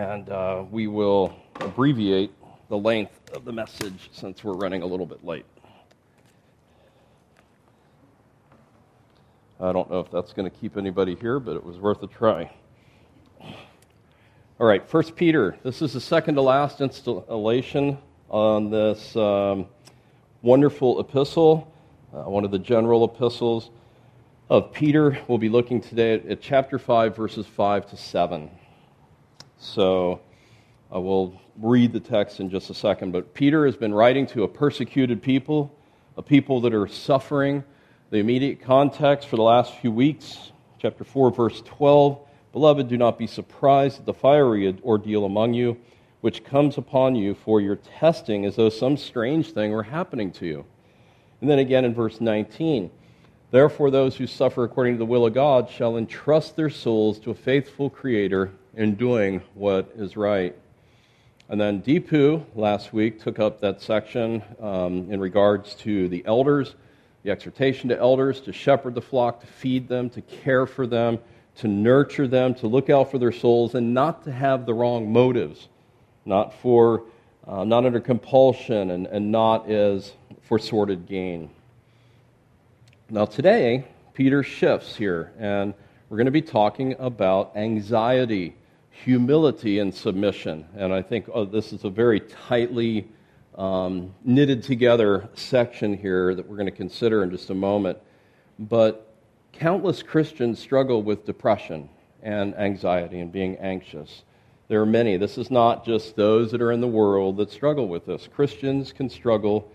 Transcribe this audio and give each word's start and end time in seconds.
and 0.00 0.30
uh, 0.30 0.64
we 0.70 0.86
will 0.86 1.34
abbreviate 1.56 2.32
the 2.70 2.78
length 2.78 3.20
of 3.34 3.44
the 3.44 3.52
message 3.52 4.08
since 4.12 4.42
we're 4.42 4.54
running 4.54 4.80
a 4.80 4.86
little 4.86 5.04
bit 5.04 5.22
late. 5.26 5.44
I 9.60 9.72
don't 9.72 9.90
know 9.90 10.00
if 10.00 10.10
that's 10.10 10.32
going 10.32 10.50
to 10.50 10.56
keep 10.56 10.78
anybody 10.78 11.16
here, 11.16 11.38
but 11.38 11.54
it 11.54 11.62
was 11.62 11.76
worth 11.76 12.02
a 12.02 12.06
try. 12.06 12.50
All 14.58 14.66
right, 14.66 14.88
First 14.88 15.16
Peter. 15.16 15.58
This 15.62 15.82
is 15.82 15.92
the 15.92 16.00
second 16.00 16.36
to 16.36 16.40
last 16.40 16.80
installation 16.80 17.98
on 18.30 18.70
this 18.70 19.14
um, 19.16 19.66
wonderful 20.40 20.98
epistle, 20.98 21.70
uh, 22.14 22.22
one 22.22 22.46
of 22.46 22.50
the 22.50 22.58
general 22.58 23.04
epistles 23.04 23.68
of 24.48 24.72
Peter. 24.72 25.18
We'll 25.28 25.36
be 25.36 25.50
looking 25.50 25.82
today 25.82 26.14
at, 26.14 26.26
at 26.26 26.40
chapter 26.40 26.78
5, 26.78 27.14
verses 27.14 27.46
5 27.46 27.90
to 27.90 27.98
7. 27.98 28.50
So 29.62 30.20
I 30.90 30.96
will 30.96 31.38
read 31.60 31.92
the 31.92 32.00
text 32.00 32.40
in 32.40 32.48
just 32.48 32.70
a 32.70 32.74
second. 32.74 33.12
But 33.12 33.34
Peter 33.34 33.66
has 33.66 33.76
been 33.76 33.92
writing 33.92 34.26
to 34.28 34.44
a 34.44 34.48
persecuted 34.48 35.22
people, 35.22 35.78
a 36.16 36.22
people 36.22 36.62
that 36.62 36.72
are 36.72 36.88
suffering 36.88 37.62
the 38.08 38.16
immediate 38.16 38.62
context 38.62 39.28
for 39.28 39.36
the 39.36 39.42
last 39.42 39.74
few 39.74 39.92
weeks, 39.92 40.50
chapter 40.78 41.04
4, 41.04 41.30
verse 41.30 41.62
12 41.64 42.26
Beloved, 42.52 42.88
do 42.88 42.96
not 42.96 43.16
be 43.18 43.28
surprised 43.28 44.00
at 44.00 44.06
the 44.06 44.14
fiery 44.14 44.76
ordeal 44.82 45.24
among 45.24 45.54
you, 45.54 45.76
which 46.22 46.42
comes 46.42 46.78
upon 46.78 47.14
you 47.14 47.34
for 47.34 47.60
your 47.60 47.76
testing 47.76 48.44
as 48.44 48.56
though 48.56 48.70
some 48.70 48.96
strange 48.96 49.52
thing 49.52 49.70
were 49.70 49.84
happening 49.84 50.32
to 50.32 50.46
you. 50.46 50.64
And 51.40 51.48
then 51.48 51.60
again 51.60 51.84
in 51.84 51.94
verse 51.94 52.20
19 52.20 52.90
Therefore, 53.50 53.90
those 53.90 54.16
who 54.16 54.26
suffer 54.26 54.64
according 54.64 54.94
to 54.94 54.98
the 54.98 55.04
will 55.04 55.26
of 55.26 55.34
God 55.34 55.68
shall 55.68 55.96
entrust 55.96 56.56
their 56.56 56.70
souls 56.70 57.18
to 57.20 57.30
a 57.30 57.34
faithful 57.34 57.90
Creator 57.90 58.52
in 58.80 58.94
doing 58.94 59.42
what 59.54 59.92
is 59.94 60.16
right. 60.16 60.56
And 61.50 61.60
then 61.60 61.82
Deepu 61.82 62.44
last 62.54 62.92
week 62.92 63.20
took 63.20 63.38
up 63.38 63.60
that 63.60 63.82
section 63.82 64.42
um, 64.60 65.12
in 65.12 65.20
regards 65.20 65.74
to 65.76 66.08
the 66.08 66.24
elders 66.26 66.74
the 67.22 67.30
exhortation 67.30 67.90
to 67.90 67.98
elders 67.98 68.40
to 68.40 68.52
shepherd 68.52 68.94
the 68.94 69.02
flock, 69.02 69.40
to 69.40 69.46
feed 69.46 69.88
them, 69.88 70.08
to 70.08 70.22
care 70.22 70.64
for 70.64 70.86
them, 70.86 71.18
to 71.56 71.68
nurture 71.68 72.26
them, 72.26 72.54
to 72.54 72.66
look 72.66 72.88
out 72.88 73.10
for 73.10 73.18
their 73.18 73.32
souls, 73.32 73.74
and 73.74 73.92
not 73.92 74.24
to 74.24 74.32
have 74.32 74.64
the 74.64 74.72
wrong 74.72 75.12
motives, 75.12 75.68
not 76.24 76.54
for 76.60 77.02
uh, 77.46 77.64
not 77.64 77.84
under 77.84 78.00
compulsion 78.00 78.92
and, 78.92 79.06
and 79.08 79.30
not 79.30 79.68
as 79.70 80.12
for 80.42 80.58
sordid 80.58 81.06
gain. 81.06 81.50
Now 83.10 83.26
today, 83.26 83.84
Peter 84.14 84.42
shifts 84.42 84.96
here, 84.96 85.32
and 85.38 85.74
we're 86.08 86.16
going 86.16 86.24
to 86.24 86.30
be 86.30 86.42
talking 86.42 86.96
about 86.98 87.52
anxiety, 87.54 88.54
humility, 89.04 89.78
and 89.78 89.94
submission. 89.94 90.66
And 90.76 90.92
I 90.92 91.02
think 91.02 91.28
oh, 91.32 91.44
this 91.44 91.72
is 91.72 91.84
a 91.84 91.90
very 91.90 92.20
tightly 92.20 93.08
um, 93.56 94.14
knitted 94.24 94.62
together 94.62 95.28
section 95.34 95.96
here 95.96 96.34
that 96.34 96.48
we're 96.48 96.56
going 96.56 96.66
to 96.66 96.72
consider 96.72 97.22
in 97.22 97.30
just 97.30 97.50
a 97.50 97.54
moment. 97.54 97.98
But 98.58 99.14
countless 99.52 100.02
Christians 100.02 100.58
struggle 100.58 101.02
with 101.02 101.24
depression 101.24 101.88
and 102.22 102.54
anxiety 102.56 103.20
and 103.20 103.32
being 103.32 103.56
anxious. 103.56 104.22
There 104.68 104.80
are 104.80 104.86
many. 104.86 105.16
This 105.16 105.38
is 105.38 105.50
not 105.50 105.84
just 105.84 106.14
those 106.14 106.52
that 106.52 106.62
are 106.62 106.70
in 106.70 106.80
the 106.80 106.86
world 106.86 107.38
that 107.38 107.50
struggle 107.50 107.88
with 107.88 108.06
this. 108.06 108.28
Christians 108.32 108.92
can 108.92 109.10
struggle 109.10 109.70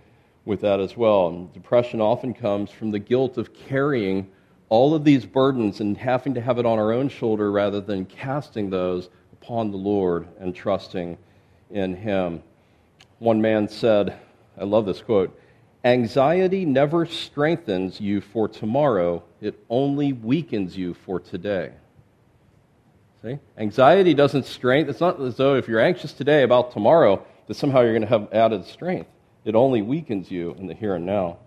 with 0.45 0.61
that 0.61 0.79
as 0.79 0.95
well. 0.95 1.27
And 1.27 1.51
depression 1.51 1.99
often 1.99 2.33
comes 2.33 2.71
from 2.71 2.91
the 2.91 2.99
guilt 2.99 3.37
of 3.37 3.53
carrying 3.53 4.31
all 4.69 4.95
of 4.95 5.03
these 5.03 5.25
burdens 5.25 5.79
and 5.79 5.97
having 5.97 6.33
to 6.33 6.41
have 6.41 6.57
it 6.57 6.65
on 6.65 6.79
our 6.79 6.91
own 6.91 7.09
shoulder 7.09 7.51
rather 7.51 7.81
than 7.81 8.05
casting 8.05 8.69
those 8.69 9.09
upon 9.33 9.71
the 9.71 9.77
Lord 9.77 10.27
and 10.39 10.55
trusting 10.55 11.17
in 11.69 11.95
Him. 11.95 12.41
One 13.19 13.41
man 13.41 13.67
said, 13.67 14.17
I 14.57 14.63
love 14.63 14.85
this 14.85 15.01
quote 15.01 15.39
Anxiety 15.83 16.65
never 16.65 17.05
strengthens 17.05 18.01
you 18.01 18.19
for 18.19 18.47
tomorrow, 18.47 19.23
it 19.39 19.63
only 19.69 20.13
weakens 20.13 20.75
you 20.75 20.95
for 20.95 21.19
today. 21.19 21.71
See? 23.21 23.37
Anxiety 23.57 24.13
doesn't 24.15 24.45
strengthen, 24.45 24.89
it's 24.89 24.99
not 24.99 25.21
as 25.21 25.37
though 25.37 25.55
if 25.55 25.67
you're 25.67 25.79
anxious 25.79 26.11
today 26.11 26.43
about 26.43 26.71
tomorrow, 26.71 27.23
that 27.47 27.53
somehow 27.53 27.81
you're 27.81 27.91
going 27.91 28.01
to 28.01 28.07
have 28.07 28.33
added 28.33 28.65
strength. 28.65 29.09
It 29.45 29.53
only 29.53 29.83
weakens 29.83 30.31
you 30.31 30.55
in 30.57 30.65
the 30.65 30.73
here 30.73 30.95
and 30.95 31.05
now. 31.05 31.37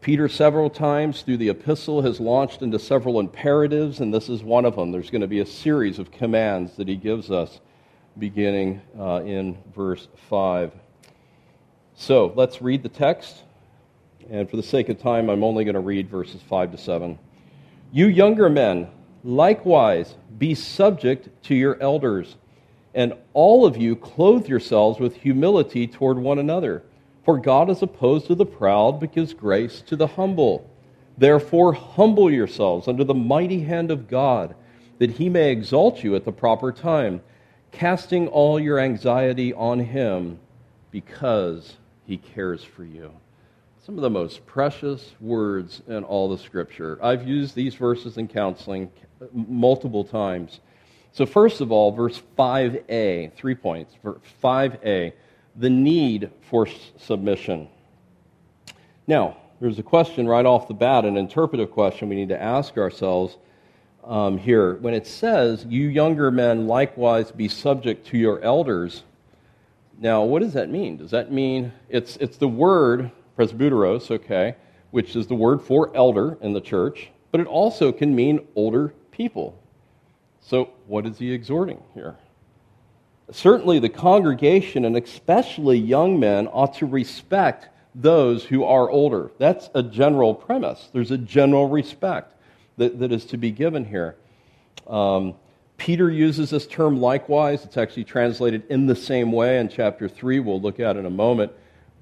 Peter, 0.00 0.28
several 0.28 0.70
times 0.70 1.22
through 1.22 1.36
the 1.36 1.50
epistle, 1.50 2.02
has 2.02 2.18
launched 2.18 2.62
into 2.62 2.78
several 2.78 3.20
imperatives, 3.20 4.00
and 4.00 4.14
this 4.14 4.30
is 4.30 4.42
one 4.42 4.64
of 4.64 4.76
them. 4.76 4.90
There's 4.90 5.10
going 5.10 5.20
to 5.20 5.26
be 5.26 5.40
a 5.40 5.46
series 5.46 5.98
of 5.98 6.10
commands 6.10 6.76
that 6.76 6.88
he 6.88 6.96
gives 6.96 7.30
us 7.30 7.60
beginning 8.18 8.80
uh, 8.98 9.22
in 9.24 9.58
verse 9.74 10.08
5. 10.30 10.72
So 11.96 12.32
let's 12.34 12.62
read 12.62 12.82
the 12.82 12.88
text. 12.88 13.42
And 14.30 14.48
for 14.48 14.56
the 14.56 14.62
sake 14.62 14.88
of 14.88 14.98
time, 14.98 15.28
I'm 15.28 15.44
only 15.44 15.64
going 15.64 15.74
to 15.74 15.80
read 15.80 16.08
verses 16.08 16.40
5 16.48 16.72
to 16.72 16.78
7. 16.78 17.18
You 17.92 18.06
younger 18.06 18.48
men, 18.48 18.88
likewise, 19.22 20.14
be 20.38 20.54
subject 20.54 21.28
to 21.44 21.54
your 21.54 21.80
elders, 21.82 22.36
and 22.94 23.12
all 23.34 23.66
of 23.66 23.76
you 23.76 23.96
clothe 23.96 24.48
yourselves 24.48 24.98
with 24.98 25.16
humility 25.16 25.86
toward 25.86 26.18
one 26.18 26.38
another. 26.38 26.82
For 27.24 27.38
God 27.38 27.70
is 27.70 27.82
opposed 27.82 28.26
to 28.26 28.34
the 28.34 28.46
proud, 28.46 29.00
but 29.00 29.12
gives 29.12 29.32
grace 29.32 29.82
to 29.86 29.96
the 29.96 30.06
humble. 30.06 30.68
Therefore, 31.16 31.72
humble 31.72 32.30
yourselves 32.30 32.88
under 32.88 33.04
the 33.04 33.14
mighty 33.14 33.60
hand 33.60 33.90
of 33.90 34.08
God, 34.08 34.54
that 34.98 35.12
he 35.12 35.28
may 35.28 35.50
exalt 35.50 36.02
you 36.02 36.14
at 36.16 36.24
the 36.24 36.32
proper 36.32 36.72
time 36.72 37.22
casting 37.74 38.28
all 38.28 38.58
your 38.58 38.78
anxiety 38.78 39.52
on 39.52 39.80
Him 39.80 40.38
because 40.90 41.76
He 42.06 42.16
cares 42.16 42.62
for 42.62 42.84
you. 42.84 43.12
Some 43.84 43.96
of 43.96 44.02
the 44.02 44.10
most 44.10 44.46
precious 44.46 45.12
words 45.20 45.82
in 45.86 46.04
all 46.04 46.30
the 46.30 46.38
Scripture. 46.38 46.98
I've 47.02 47.28
used 47.28 47.54
these 47.54 47.74
verses 47.74 48.16
in 48.16 48.28
counseling 48.28 48.90
multiple 49.32 50.04
times. 50.04 50.60
So, 51.12 51.26
first 51.26 51.60
of 51.60 51.70
all, 51.70 51.92
verse 51.92 52.22
5a, 52.38 53.34
three 53.34 53.54
points. 53.54 53.94
5a, 54.42 55.12
the 55.56 55.70
need 55.70 56.30
for 56.50 56.66
submission. 56.98 57.68
Now, 59.06 59.36
there's 59.60 59.78
a 59.78 59.82
question 59.82 60.26
right 60.26 60.44
off 60.44 60.68
the 60.68 60.74
bat, 60.74 61.04
an 61.04 61.16
interpretive 61.16 61.70
question 61.70 62.08
we 62.08 62.16
need 62.16 62.28
to 62.30 62.42
ask 62.42 62.76
ourselves 62.76 63.36
um, 64.02 64.36
here. 64.38 64.74
When 64.76 64.94
it 64.94 65.06
says, 65.06 65.64
You 65.64 65.88
younger 65.88 66.30
men 66.30 66.66
likewise 66.66 67.30
be 67.30 67.48
subject 67.48 68.06
to 68.08 68.18
your 68.18 68.40
elders, 68.40 69.04
now 69.98 70.24
what 70.24 70.42
does 70.42 70.54
that 70.54 70.70
mean? 70.70 70.96
Does 70.96 71.12
that 71.12 71.30
mean 71.30 71.72
it's, 71.88 72.16
it's 72.16 72.36
the 72.36 72.48
word 72.48 73.10
presbyteros, 73.38 74.10
okay, 74.10 74.56
which 74.90 75.16
is 75.16 75.26
the 75.26 75.34
word 75.34 75.62
for 75.62 75.94
elder 75.96 76.38
in 76.40 76.52
the 76.52 76.60
church, 76.60 77.10
but 77.30 77.40
it 77.40 77.46
also 77.46 77.92
can 77.92 78.14
mean 78.14 78.46
older 78.54 78.94
people. 79.10 79.60
So, 80.40 80.70
what 80.86 81.06
is 81.06 81.18
he 81.18 81.32
exhorting 81.32 81.82
here? 81.94 82.16
Certainly, 83.30 83.78
the 83.78 83.88
congregation, 83.88 84.84
and 84.84 84.96
especially 84.96 85.78
young 85.78 86.20
men, 86.20 86.46
ought 86.48 86.74
to 86.74 86.86
respect 86.86 87.68
those 87.94 88.44
who 88.44 88.64
are 88.64 88.90
older. 88.90 89.30
That's 89.38 89.70
a 89.74 89.82
general 89.82 90.34
premise. 90.34 90.88
There's 90.92 91.10
a 91.10 91.18
general 91.18 91.68
respect 91.68 92.34
that, 92.76 92.98
that 92.98 93.12
is 93.12 93.24
to 93.26 93.36
be 93.36 93.50
given 93.50 93.84
here. 93.84 94.16
Um, 94.86 95.34
Peter 95.76 96.10
uses 96.10 96.50
this 96.50 96.66
term 96.66 97.00
likewise. 97.00 97.64
It's 97.64 97.76
actually 97.76 98.04
translated 98.04 98.64
in 98.68 98.86
the 98.86 98.96
same 98.96 99.32
way 99.32 99.58
in 99.58 99.68
chapter 99.68 100.08
3. 100.08 100.40
We'll 100.40 100.60
look 100.60 100.80
at 100.80 100.96
it 100.96 101.00
in 101.00 101.06
a 101.06 101.10
moment. 101.10 101.52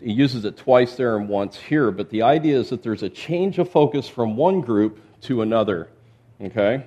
He 0.01 0.13
uses 0.13 0.45
it 0.45 0.57
twice 0.57 0.97
there 0.97 1.17
and 1.17 1.29
once 1.29 1.57
here, 1.57 1.91
but 1.91 2.11
the 2.11 2.23
idea 2.23 2.59
is 2.59 2.71
that 2.71 2.83
there's 2.83 3.05
a 3.05 3.09
change 3.09 3.59
of 3.59 3.71
focus 3.71 4.09
from 4.09 4.37
one 4.37 4.61
group 4.61 5.01
to 5.23 5.43
another. 5.43 5.89
Okay? 6.41 6.87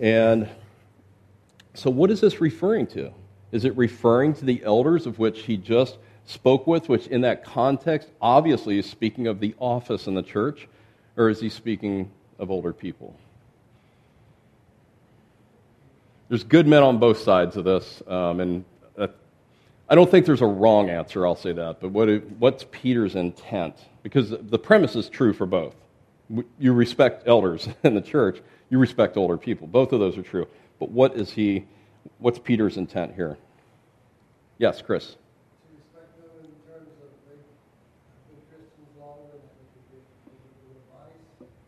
And 0.00 0.48
so, 1.74 1.90
what 1.90 2.10
is 2.10 2.20
this 2.20 2.40
referring 2.40 2.88
to? 2.88 3.12
Is 3.52 3.64
it 3.64 3.76
referring 3.76 4.34
to 4.34 4.44
the 4.44 4.62
elders 4.64 5.06
of 5.06 5.18
which 5.18 5.42
he 5.42 5.56
just 5.56 5.98
spoke 6.26 6.66
with, 6.66 6.88
which 6.88 7.06
in 7.06 7.22
that 7.22 7.44
context 7.44 8.10
obviously 8.20 8.78
is 8.78 8.86
speaking 8.86 9.26
of 9.26 9.40
the 9.40 9.54
office 9.58 10.06
in 10.06 10.14
the 10.14 10.22
church? 10.22 10.68
Or 11.16 11.28
is 11.28 11.40
he 11.40 11.48
speaking 11.48 12.10
of 12.38 12.50
older 12.50 12.72
people. 12.72 13.14
There's 16.28 16.44
good 16.44 16.66
men 16.66 16.82
on 16.82 16.98
both 16.98 17.18
sides 17.18 17.56
of 17.56 17.64
this, 17.64 18.02
um, 18.06 18.40
and 18.40 18.64
I 19.90 19.94
don't 19.94 20.10
think 20.10 20.26
there's 20.26 20.42
a 20.42 20.46
wrong 20.46 20.90
answer, 20.90 21.26
I'll 21.26 21.34
say 21.34 21.52
that, 21.52 21.80
but 21.80 21.90
what, 21.90 22.08
what's 22.38 22.66
Peter's 22.70 23.14
intent? 23.14 23.74
Because 24.02 24.34
the 24.38 24.58
premise 24.58 24.94
is 24.94 25.08
true 25.08 25.32
for 25.32 25.46
both. 25.46 25.74
You 26.58 26.74
respect 26.74 27.26
elders 27.26 27.68
in 27.82 27.94
the 27.94 28.02
church, 28.02 28.42
you 28.68 28.78
respect 28.78 29.16
older 29.16 29.38
people. 29.38 29.66
Both 29.66 29.92
of 29.92 30.00
those 30.00 30.18
are 30.18 30.22
true. 30.22 30.46
But 30.78 30.90
what 30.90 31.16
is 31.16 31.32
he, 31.32 31.64
what's 32.18 32.38
Peter's 32.38 32.76
intent 32.76 33.14
here? 33.14 33.36
Yes, 34.58 34.80
Chris. 34.82 35.16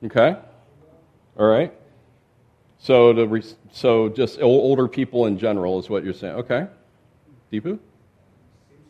Okay. 0.02 0.34
All 1.38 1.46
right? 1.46 1.75
So, 2.78 3.12
to 3.12 3.26
re- 3.26 3.44
so 3.70 4.08
just 4.08 4.40
older 4.40 4.88
people 4.88 5.26
in 5.26 5.37
general 5.38 5.78
is 5.78 5.90
what 5.90 6.04
you're 6.04 6.14
saying. 6.14 6.37
Okay. 6.37 6.66
Deepu? 7.52 7.62
Seems 7.62 7.76
to 7.76 7.78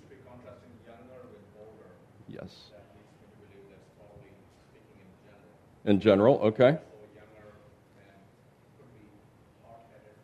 be 0.08 0.14
contrasting 0.22 0.70
younger 0.86 1.26
with 1.32 1.42
older. 1.58 1.90
Yes. 2.28 2.70
That 2.70 2.86
leads 2.94 3.10
me 3.10 3.26
to 3.26 3.42
believe 3.42 3.66
that's 3.74 3.90
probably 3.98 4.30
speaking 4.70 5.02
in 5.02 5.18
general. 5.26 5.90
In 5.90 5.98
general, 5.98 6.38
okay. 6.46 6.78
So 6.78 6.94
a 6.94 7.10
younger 7.18 7.58
man 7.98 8.22
could 8.78 8.86
be 8.94 9.10
hard-headed, 9.66 10.14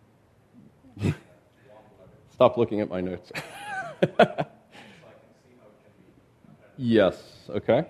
warm-blooded. 1.67 2.26
Stop 2.37 2.57
looking 2.59 2.81
at 2.81 2.89
my 2.91 3.01
notes. 3.01 3.33
So 3.35 3.39
I 4.13 4.25
can 4.27 4.37
see 5.41 5.57
how 5.57 5.73
it 5.73 5.81
can 5.81 5.93
be. 5.97 6.93
yes, 6.95 7.17
okay. 7.49 7.87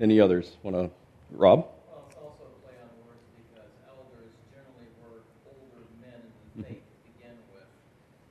Any 0.00 0.20
others? 0.20 0.56
Want 0.62 0.76
to, 0.76 0.90
Rob? 1.34 1.66
Well, 1.90 2.06
it's 2.06 2.14
also 2.16 2.46
a 2.46 2.54
play 2.62 2.78
on 2.78 2.86
words 3.02 3.26
because 3.34 3.66
elders 3.90 4.30
generally 4.54 4.86
were 5.02 5.26
older 5.50 5.82
men 5.98 6.22
in 6.54 6.62
the 6.62 6.68
faith 6.70 6.86
to 6.86 6.98
begin 7.02 7.34
with. 7.50 7.66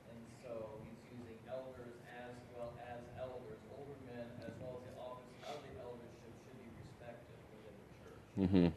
And 0.08 0.16
so 0.40 0.80
he's 0.80 0.96
using 1.12 1.36
elders 1.44 1.92
as 2.08 2.32
well 2.56 2.72
as 2.80 3.04
elders, 3.20 3.60
older 3.76 4.00
men 4.08 4.24
as 4.48 4.52
well 4.64 4.80
as 4.80 4.88
the 4.88 4.96
office 4.96 5.44
of 5.44 5.60
the 5.60 5.76
eldership 5.84 6.32
should 6.40 6.56
be 6.56 6.72
respected 6.80 7.36
within 7.52 7.76
the 7.84 7.92
church. 8.00 8.24
hmm 8.48 8.72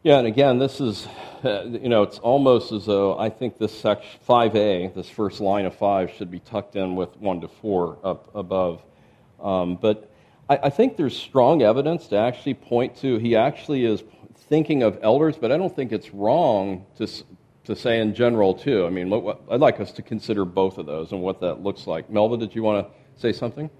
Yeah, 0.00 0.16
and 0.24 0.26
again, 0.26 0.56
this 0.56 0.80
is, 0.80 1.04
you 1.44 1.88
know, 1.88 2.02
it's 2.02 2.18
almost 2.18 2.72
as 2.72 2.86
though 2.86 3.18
I 3.18 3.30
think 3.30 3.56
this 3.56 3.78
section, 3.78 4.20
5A, 4.28 4.94
this 4.94 5.08
first 5.08 5.40
line 5.40 5.64
of 5.64 5.74
5, 5.74 6.10
should 6.10 6.30
be 6.30 6.40
tucked 6.40 6.76
in 6.76 6.96
with 6.96 7.16
1 7.16 7.40
to 7.42 7.48
4 7.48 7.98
up 8.04 8.30
above. 8.34 8.82
Um, 9.40 9.76
but 9.76 10.10
I, 10.48 10.58
I 10.64 10.70
think 10.70 10.96
there's 10.96 11.16
strong 11.16 11.62
evidence 11.62 12.08
to 12.08 12.16
actually 12.16 12.54
point 12.54 12.96
to, 12.98 13.16
he 13.18 13.36
actually 13.36 13.84
is 13.86 14.02
thinking 14.48 14.82
of 14.82 14.98
elders, 15.02 15.36
but 15.38 15.50
I 15.50 15.56
don't 15.56 15.74
think 15.74 15.92
it's 15.92 16.12
wrong 16.12 16.84
to, 16.98 17.06
to 17.64 17.74
say 17.74 18.00
in 18.00 18.14
general, 18.14 18.52
too. 18.52 18.84
I 18.84 18.90
mean, 18.90 19.08
what, 19.08 19.22
what, 19.22 19.40
I'd 19.50 19.60
like 19.60 19.80
us 19.80 19.92
to 19.92 20.02
consider 20.02 20.44
both 20.44 20.76
of 20.76 20.84
those 20.84 21.12
and 21.12 21.22
what 21.22 21.40
that 21.40 21.62
looks 21.62 21.86
like. 21.86 22.10
Melva, 22.10 22.38
did 22.38 22.54
you 22.54 22.62
want 22.62 22.86
to 22.86 23.20
say 23.20 23.32
something? 23.32 23.70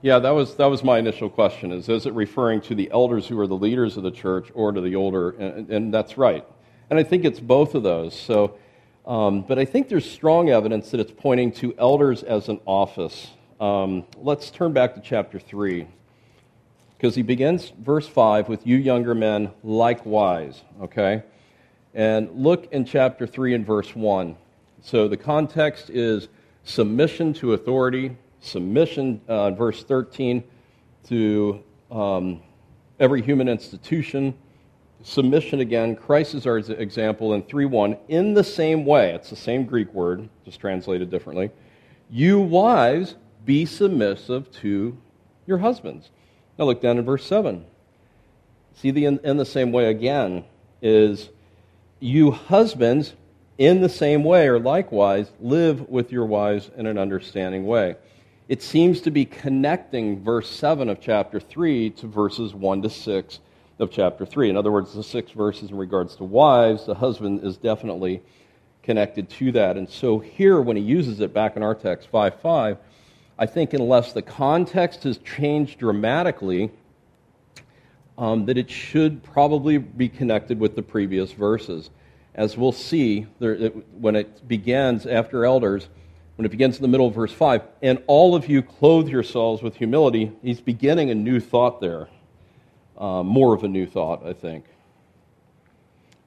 Yeah, 0.00 0.20
that 0.20 0.30
was, 0.30 0.54
that 0.56 0.66
was 0.66 0.84
my 0.84 0.98
initial 0.98 1.28
question 1.28 1.72
is, 1.72 1.88
is 1.88 2.06
it 2.06 2.12
referring 2.12 2.60
to 2.62 2.74
the 2.76 2.88
elders 2.92 3.26
who 3.26 3.38
are 3.40 3.48
the 3.48 3.56
leaders 3.56 3.96
of 3.96 4.04
the 4.04 4.12
church 4.12 4.48
or 4.54 4.70
to 4.70 4.80
the 4.80 4.94
older? 4.94 5.30
And, 5.30 5.68
and 5.70 5.94
that's 5.94 6.16
right. 6.16 6.46
And 6.88 7.00
I 7.00 7.02
think 7.02 7.24
it's 7.24 7.40
both 7.40 7.74
of 7.74 7.82
those. 7.82 8.18
So, 8.18 8.56
um, 9.06 9.42
but 9.42 9.58
I 9.58 9.64
think 9.64 9.88
there's 9.88 10.08
strong 10.08 10.50
evidence 10.50 10.92
that 10.92 11.00
it's 11.00 11.10
pointing 11.10 11.50
to 11.52 11.74
elders 11.78 12.22
as 12.22 12.48
an 12.48 12.60
office. 12.64 13.28
Um, 13.60 14.04
let's 14.16 14.52
turn 14.52 14.72
back 14.72 14.94
to 14.94 15.00
chapter 15.00 15.40
3. 15.40 15.88
Because 16.96 17.16
he 17.16 17.22
begins 17.22 17.72
verse 17.80 18.06
5 18.06 18.48
with, 18.48 18.66
You 18.66 18.76
younger 18.76 19.16
men, 19.16 19.50
likewise. 19.64 20.62
Okay? 20.80 21.24
And 21.92 22.30
look 22.30 22.72
in 22.72 22.84
chapter 22.84 23.26
3 23.26 23.54
and 23.54 23.66
verse 23.66 23.96
1. 23.96 24.36
So 24.80 25.08
the 25.08 25.16
context 25.16 25.90
is 25.90 26.28
submission 26.62 27.32
to 27.34 27.54
authority, 27.54 28.16
submission, 28.40 29.20
uh, 29.28 29.50
verse 29.50 29.84
13, 29.84 30.42
to 31.08 31.62
um, 31.90 32.40
every 33.00 33.22
human 33.22 33.48
institution, 33.48 34.34
submission 35.02 35.60
again. 35.60 35.96
Christ 35.96 36.34
is 36.34 36.46
our 36.46 36.58
example 36.58 37.34
in 37.34 37.42
3 37.42 37.66
1. 37.66 37.96
In 38.08 38.34
the 38.34 38.44
same 38.44 38.84
way, 38.84 39.12
it's 39.14 39.30
the 39.30 39.36
same 39.36 39.64
Greek 39.64 39.92
word, 39.94 40.28
just 40.44 40.60
translated 40.60 41.10
differently. 41.10 41.50
You 42.10 42.40
wives, 42.40 43.16
be 43.44 43.66
submissive 43.66 44.50
to 44.60 44.96
your 45.46 45.58
husbands. 45.58 46.10
Now 46.58 46.66
look 46.66 46.82
down 46.82 46.98
in 46.98 47.04
verse 47.04 47.24
7. 47.24 47.64
See, 48.74 48.90
the 48.90 49.06
in, 49.06 49.18
in 49.24 49.36
the 49.36 49.46
same 49.46 49.72
way 49.72 49.86
again 49.86 50.44
is 50.82 51.30
you 52.00 52.30
husbands, 52.30 53.14
in 53.56 53.80
the 53.80 53.88
same 53.88 54.22
way 54.22 54.46
or 54.46 54.58
likewise, 54.60 55.30
live 55.40 55.88
with 55.88 56.12
your 56.12 56.26
wives 56.26 56.70
in 56.76 56.86
an 56.86 56.98
understanding 56.98 57.66
way. 57.66 57.96
It 58.48 58.62
seems 58.62 59.02
to 59.02 59.10
be 59.10 59.26
connecting 59.26 60.24
verse 60.24 60.48
7 60.48 60.88
of 60.88 61.02
chapter 61.02 61.38
3 61.38 61.90
to 61.90 62.06
verses 62.06 62.54
1 62.54 62.80
to 62.80 62.88
6 62.88 63.40
of 63.78 63.90
chapter 63.90 64.24
3. 64.24 64.48
In 64.48 64.56
other 64.56 64.72
words, 64.72 64.94
the 64.94 65.02
six 65.02 65.32
verses 65.32 65.70
in 65.70 65.76
regards 65.76 66.16
to 66.16 66.24
wives, 66.24 66.86
the 66.86 66.94
husband 66.94 67.44
is 67.44 67.58
definitely 67.58 68.22
connected 68.82 69.28
to 69.28 69.52
that. 69.52 69.76
And 69.76 69.86
so 69.86 70.18
here, 70.18 70.62
when 70.62 70.78
he 70.78 70.82
uses 70.82 71.20
it 71.20 71.34
back 71.34 71.56
in 71.56 71.62
our 71.62 71.74
text, 71.74 72.08
5 72.08 72.40
5, 72.40 72.78
I 73.38 73.44
think 73.44 73.74
unless 73.74 74.14
the 74.14 74.22
context 74.22 75.02
has 75.02 75.18
changed 75.18 75.78
dramatically, 75.78 76.70
um, 78.16 78.46
that 78.46 78.56
it 78.56 78.70
should 78.70 79.22
probably 79.22 79.76
be 79.76 80.08
connected 80.08 80.58
with 80.58 80.74
the 80.74 80.82
previous 80.82 81.32
verses. 81.32 81.90
As 82.34 82.56
we'll 82.56 82.72
see, 82.72 83.26
there, 83.40 83.54
it, 83.54 83.88
when 84.00 84.16
it 84.16 84.48
begins 84.48 85.04
after 85.04 85.44
elders, 85.44 85.90
when 86.38 86.46
it 86.46 86.50
begins 86.50 86.76
in 86.76 86.82
the 86.82 86.88
middle 86.88 87.08
of 87.08 87.16
verse 87.16 87.32
5, 87.32 87.62
and 87.82 88.00
all 88.06 88.36
of 88.36 88.48
you 88.48 88.62
clothe 88.62 89.08
yourselves 89.08 89.60
with 89.60 89.74
humility, 89.74 90.30
he's 90.40 90.60
beginning 90.60 91.10
a 91.10 91.14
new 91.16 91.40
thought 91.40 91.80
there. 91.80 92.06
Uh, 92.96 93.24
more 93.24 93.54
of 93.54 93.64
a 93.64 93.68
new 93.68 93.86
thought, 93.86 94.24
I 94.24 94.34
think. 94.34 94.64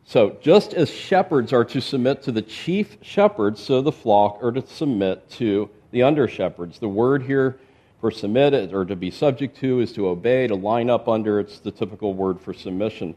So, 0.04 0.36
just 0.42 0.74
as 0.74 0.90
shepherds 0.90 1.54
are 1.54 1.64
to 1.64 1.80
submit 1.80 2.24
to 2.24 2.34
the 2.34 2.42
chief 2.42 2.98
shepherd, 3.02 3.58
so 3.58 3.82
the 3.82 3.94
flock 3.94 4.44
are 4.44 4.52
to 4.52 4.68
submit 4.68 5.30
to 5.32 5.70
the 5.92 6.04
under 6.04 6.28
shepherds. 6.28 6.78
The 6.78 6.90
word 6.90 7.24
here 7.24 7.58
for 8.02 8.12
submit 8.12 8.74
or 8.74 8.84
to 8.84 8.98
be 8.98 9.12
subject 9.12 9.56
to 9.60 9.80
is 9.80 9.94
to 9.94 10.10
obey, 10.10 10.46
to 10.46 10.56
line 10.56 10.90
up 10.90 11.08
under. 11.08 11.40
It's 11.40 11.60
the 11.60 11.72
typical 11.72 12.14
word 12.14 12.42
for 12.42 12.54
submission. 12.54 13.16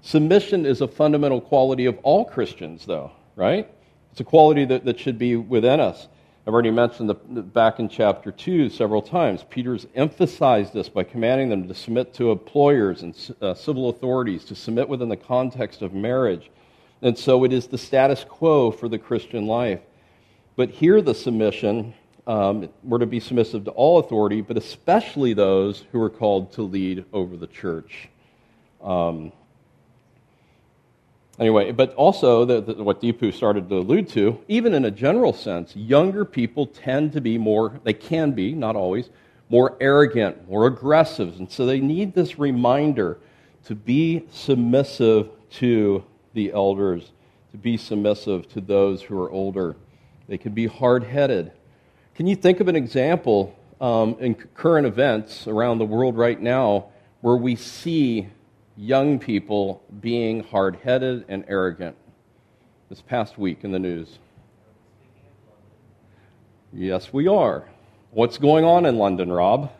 Submission 0.00 0.64
is 0.64 0.80
a 0.80 0.88
fundamental 0.88 1.42
quality 1.42 1.84
of 1.84 1.98
all 2.02 2.24
Christians, 2.24 2.86
though, 2.86 3.12
right? 3.36 3.70
It's 4.12 4.20
a 4.20 4.24
quality 4.24 4.64
that, 4.64 4.86
that 4.86 4.98
should 4.98 5.18
be 5.18 5.36
within 5.36 5.80
us. 5.80 6.08
I've 6.46 6.54
already 6.54 6.70
mentioned 6.70 7.10
the, 7.10 7.14
back 7.14 7.80
in 7.80 7.88
chapter 7.90 8.32
2 8.32 8.70
several 8.70 9.02
times. 9.02 9.44
Peter's 9.50 9.86
emphasized 9.94 10.72
this 10.72 10.88
by 10.88 11.04
commanding 11.04 11.50
them 11.50 11.68
to 11.68 11.74
submit 11.74 12.14
to 12.14 12.30
employers 12.30 13.02
and 13.02 13.36
uh, 13.42 13.52
civil 13.52 13.90
authorities, 13.90 14.46
to 14.46 14.54
submit 14.54 14.88
within 14.88 15.10
the 15.10 15.18
context 15.18 15.82
of 15.82 15.92
marriage. 15.92 16.50
And 17.02 17.16
so 17.16 17.44
it 17.44 17.52
is 17.52 17.66
the 17.66 17.76
status 17.76 18.24
quo 18.26 18.70
for 18.70 18.88
the 18.88 18.98
Christian 18.98 19.46
life. 19.46 19.80
But 20.56 20.70
here, 20.70 21.02
the 21.02 21.14
submission, 21.14 21.92
um, 22.26 22.70
we're 22.82 22.98
to 22.98 23.06
be 23.06 23.20
submissive 23.20 23.64
to 23.64 23.70
all 23.72 23.98
authority, 23.98 24.40
but 24.40 24.56
especially 24.56 25.34
those 25.34 25.84
who 25.92 26.00
are 26.02 26.10
called 26.10 26.52
to 26.54 26.62
lead 26.62 27.04
over 27.12 27.36
the 27.36 27.46
church. 27.48 28.08
Um, 28.82 29.32
Anyway, 31.40 31.72
but 31.72 31.94
also 31.94 32.44
the, 32.44 32.60
the, 32.60 32.84
what 32.84 33.00
Deepu 33.00 33.32
started 33.32 33.66
to 33.70 33.78
allude 33.78 34.06
to, 34.10 34.38
even 34.46 34.74
in 34.74 34.84
a 34.84 34.90
general 34.90 35.32
sense, 35.32 35.74
younger 35.74 36.26
people 36.26 36.66
tend 36.66 37.14
to 37.14 37.20
be 37.22 37.38
more, 37.38 37.80
they 37.82 37.94
can 37.94 38.32
be, 38.32 38.52
not 38.52 38.76
always, 38.76 39.08
more 39.48 39.74
arrogant, 39.80 40.48
more 40.50 40.66
aggressive. 40.66 41.38
And 41.38 41.50
so 41.50 41.64
they 41.64 41.80
need 41.80 42.14
this 42.14 42.38
reminder 42.38 43.18
to 43.64 43.74
be 43.74 44.26
submissive 44.30 45.30
to 45.52 46.04
the 46.34 46.52
elders, 46.52 47.10
to 47.52 47.56
be 47.56 47.78
submissive 47.78 48.46
to 48.50 48.60
those 48.60 49.00
who 49.02 49.18
are 49.18 49.30
older. 49.30 49.76
They 50.28 50.36
can 50.36 50.52
be 50.52 50.66
hard 50.66 51.04
headed. 51.04 51.52
Can 52.16 52.26
you 52.26 52.36
think 52.36 52.60
of 52.60 52.68
an 52.68 52.76
example 52.76 53.56
um, 53.80 54.14
in 54.20 54.34
current 54.34 54.86
events 54.86 55.46
around 55.46 55.78
the 55.78 55.86
world 55.86 56.18
right 56.18 56.40
now 56.40 56.88
where 57.22 57.36
we 57.36 57.56
see 57.56 58.28
young 58.80 59.18
people 59.18 59.82
being 60.00 60.42
hard 60.42 60.74
headed 60.76 61.26
and 61.28 61.44
arrogant 61.48 61.94
this 62.88 63.02
past 63.02 63.36
week 63.36 63.62
in 63.62 63.72
the 63.72 63.78
news? 63.78 64.18
Yes, 66.72 67.12
we 67.12 67.28
are. 67.28 67.68
What's 68.10 68.38
going 68.38 68.64
on 68.64 68.86
in 68.86 68.96
London, 68.96 69.30
Rob? 69.30 69.70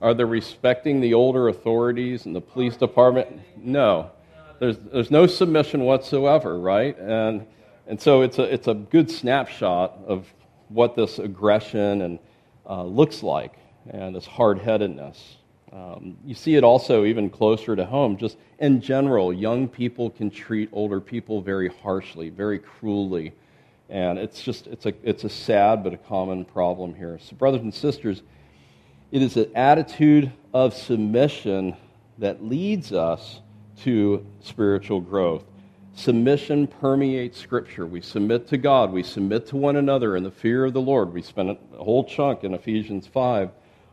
Are 0.00 0.14
they 0.14 0.24
respecting 0.24 1.00
the 1.00 1.14
older 1.14 1.48
authorities 1.48 2.24
and 2.24 2.34
the 2.34 2.40
police 2.40 2.76
department? 2.76 3.40
No. 3.56 4.10
There's, 4.58 4.78
there's 4.78 5.10
no 5.10 5.26
submission 5.26 5.84
whatsoever, 5.84 6.58
right? 6.58 6.98
And, 6.98 7.46
and 7.86 8.00
so 8.00 8.22
it's 8.22 8.38
a, 8.38 8.42
it's 8.42 8.66
a 8.66 8.74
good 8.74 9.10
snapshot 9.10 9.98
of 10.06 10.26
what 10.68 10.96
this 10.96 11.18
aggression 11.18 12.02
and, 12.02 12.18
uh, 12.68 12.84
looks 12.84 13.22
like 13.22 13.54
and 13.88 14.14
this 14.14 14.26
hard 14.26 14.58
headedness. 14.58 15.36
Um, 15.72 16.16
you 16.24 16.34
see 16.34 16.56
it 16.56 16.64
also 16.64 17.04
even 17.04 17.30
closer 17.30 17.76
to 17.76 17.84
home. 17.84 18.16
Just 18.16 18.36
in 18.58 18.80
general, 18.80 19.32
young 19.32 19.68
people 19.68 20.10
can 20.10 20.30
treat 20.30 20.68
older 20.72 21.00
people 21.00 21.40
very 21.40 21.68
harshly, 21.68 22.30
very 22.30 22.58
cruelly. 22.58 23.32
And 23.88 24.18
it's 24.18 24.42
just, 24.42 24.66
it's 24.66 24.86
a, 24.86 24.92
it's 25.02 25.24
a 25.24 25.28
sad 25.28 25.82
but 25.82 25.94
a 25.94 25.98
common 25.98 26.44
problem 26.44 26.94
here. 26.94 27.18
So, 27.22 27.36
brothers 27.36 27.62
and 27.62 27.72
sisters, 27.72 28.22
it 29.12 29.22
is 29.22 29.36
an 29.36 29.50
attitude 29.54 30.32
of 30.52 30.74
submission 30.74 31.76
that 32.18 32.44
leads 32.44 32.92
us 32.92 33.40
to 33.80 34.26
spiritual 34.40 35.00
growth. 35.00 35.44
Submission 35.94 36.66
permeates 36.66 37.38
Scripture. 37.38 37.84
We 37.84 38.00
submit 38.00 38.46
to 38.48 38.56
God, 38.56 38.92
we 38.92 39.02
submit 39.02 39.46
to 39.48 39.56
one 39.56 39.76
another 39.76 40.16
in 40.16 40.22
the 40.22 40.30
fear 40.30 40.64
of 40.64 40.72
the 40.72 40.80
Lord. 40.80 41.12
We 41.12 41.22
spent 41.22 41.50
a 41.50 41.82
whole 41.82 42.04
chunk 42.04 42.44
in 42.44 42.54
Ephesians 42.54 43.06
5 43.06 43.50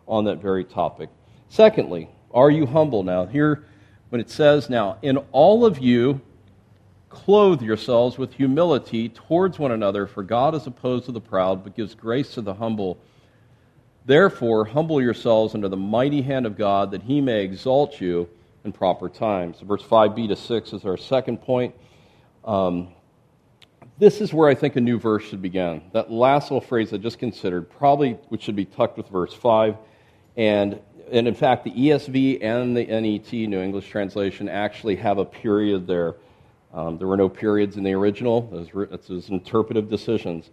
on 0.07 0.25
that 0.25 0.41
very 0.41 0.63
topic. 0.63 1.09
Secondly, 1.49 2.09
are 2.31 2.51
you 2.51 2.65
humble? 2.65 3.01
Now, 3.01 3.25
here, 3.25 3.65
when 4.09 4.21
it 4.21 4.29
says, 4.29 4.69
Now, 4.69 4.97
in 5.01 5.17
all 5.31 5.65
of 5.65 5.79
you, 5.79 6.21
clothe 7.09 7.61
yourselves 7.61 8.17
with 8.17 8.33
humility 8.33 9.09
towards 9.09 9.57
one 9.57 9.71
another, 9.71 10.05
for 10.05 10.21
God 10.21 10.53
is 10.53 10.67
opposed 10.67 11.05
to 11.05 11.11
the 11.11 11.21
proud, 11.21 11.63
but 11.63 11.75
gives 11.75 11.95
grace 11.95 12.33
to 12.33 12.41
the 12.41 12.53
humble. 12.53 12.99
Therefore, 14.05 14.65
humble 14.65 15.01
yourselves 15.01 15.55
under 15.55 15.69
the 15.69 15.77
mighty 15.77 16.21
hand 16.21 16.45
of 16.45 16.57
God, 16.57 16.91
that 16.91 17.03
he 17.03 17.19
may 17.19 17.41
exalt 17.43 17.99
you 17.99 18.29
in 18.65 18.73
proper 18.73 19.07
times. 19.07 19.59
Verse 19.61 19.83
5b 19.83 20.27
to 20.27 20.35
6 20.35 20.73
is 20.73 20.85
our 20.85 20.97
second 20.97 21.41
point. 21.41 21.73
Um, 22.43 22.89
this 23.97 24.19
is 24.19 24.33
where 24.33 24.49
I 24.49 24.55
think 24.55 24.75
a 24.75 24.81
new 24.81 24.99
verse 24.99 25.23
should 25.23 25.41
begin. 25.41 25.81
That 25.93 26.11
last 26.11 26.51
little 26.51 26.67
phrase 26.67 26.91
I 26.91 26.97
just 26.97 27.17
considered, 27.17 27.69
probably 27.69 28.13
which 28.29 28.41
should 28.41 28.55
be 28.55 28.65
tucked 28.65 28.97
with 28.97 29.07
verse 29.07 29.33
5. 29.33 29.77
And, 30.35 30.81
and 31.11 31.27
in 31.27 31.33
fact, 31.33 31.63
the 31.63 31.71
ESV 31.71 32.43
and 32.43 32.75
the 32.75 32.85
NET, 32.85 33.31
New 33.31 33.61
English 33.61 33.87
Translation, 33.87 34.49
actually 34.49 34.97
have 34.97 35.17
a 35.17 35.25
period 35.25 35.87
there. 35.87 36.15
Um, 36.73 36.97
there 36.97 37.07
were 37.07 37.15
no 37.15 37.29
periods 37.29 37.77
in 37.77 37.83
the 37.83 37.93
original, 37.93 38.41
those, 38.41 38.99
those 39.07 39.29
interpretive 39.29 39.89
decisions. 39.89 40.49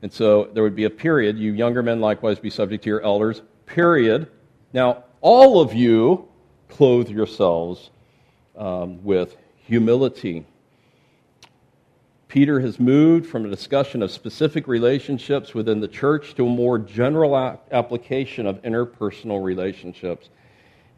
And 0.00 0.10
so 0.10 0.48
there 0.54 0.62
would 0.62 0.76
be 0.76 0.84
a 0.84 0.90
period. 0.90 1.36
You 1.36 1.52
younger 1.52 1.82
men 1.82 2.00
likewise 2.00 2.38
be 2.38 2.48
subject 2.48 2.84
to 2.84 2.90
your 2.90 3.02
elders, 3.02 3.42
period. 3.66 4.30
Now, 4.72 5.04
all 5.20 5.60
of 5.60 5.74
you 5.74 6.25
clothe 6.68 7.08
yourselves 7.08 7.90
um, 8.56 9.02
with 9.04 9.36
humility. 9.66 10.46
Peter 12.28 12.60
has 12.60 12.80
moved 12.80 13.26
from 13.26 13.44
a 13.44 13.48
discussion 13.48 14.02
of 14.02 14.10
specific 14.10 14.66
relationships 14.66 15.54
within 15.54 15.80
the 15.80 15.88
church 15.88 16.34
to 16.34 16.46
a 16.46 16.50
more 16.50 16.78
general 16.78 17.36
application 17.70 18.46
of 18.46 18.60
interpersonal 18.62 19.42
relationships. 19.42 20.28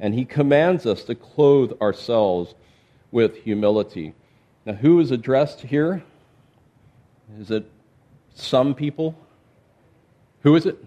And 0.01 0.15
he 0.15 0.25
commands 0.25 0.87
us 0.87 1.05
to 1.05 1.15
clothe 1.15 1.73
ourselves 1.81 2.55
with 3.11 3.37
humility. 3.37 4.15
Now, 4.65 4.75
who 4.75 5.01
is 5.01 5.11
addressed 5.11 5.61
here? 5.61 6.03
Is 7.39 7.51
it 7.51 7.71
some 8.35 8.75
people? 8.75 9.15
Who 10.43 10.57
is 10.57 10.67
it? 10.67 10.83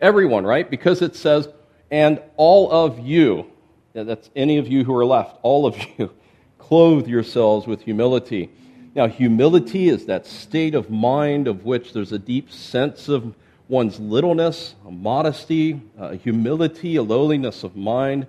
Everyone, 0.00 0.44
right? 0.44 0.68
Because 0.68 1.00
it 1.00 1.14
says, 1.14 1.48
and 1.90 2.20
all 2.36 2.70
of 2.70 2.98
you, 2.98 3.46
that's 3.94 4.28
any 4.34 4.58
of 4.58 4.66
you 4.66 4.84
who 4.84 4.94
are 4.96 5.06
left, 5.06 5.38
all 5.42 5.66
of 5.66 5.76
you, 5.98 6.10
clothe 6.58 7.06
yourselves 7.06 7.66
with 7.66 7.82
humility. 7.82 8.50
Now, 8.94 9.06
humility 9.06 9.88
is 9.88 10.06
that 10.06 10.26
state 10.26 10.74
of 10.74 10.90
mind 10.90 11.46
of 11.46 11.64
which 11.64 11.92
there's 11.92 12.12
a 12.12 12.18
deep 12.18 12.50
sense 12.50 13.08
of 13.08 13.34
one's 13.68 14.00
littleness, 14.00 14.74
a 14.86 14.90
modesty, 14.90 15.80
a 15.96 16.16
humility, 16.16 16.96
a 16.96 17.02
lowliness 17.02 17.62
of 17.62 17.76
mind. 17.76 18.26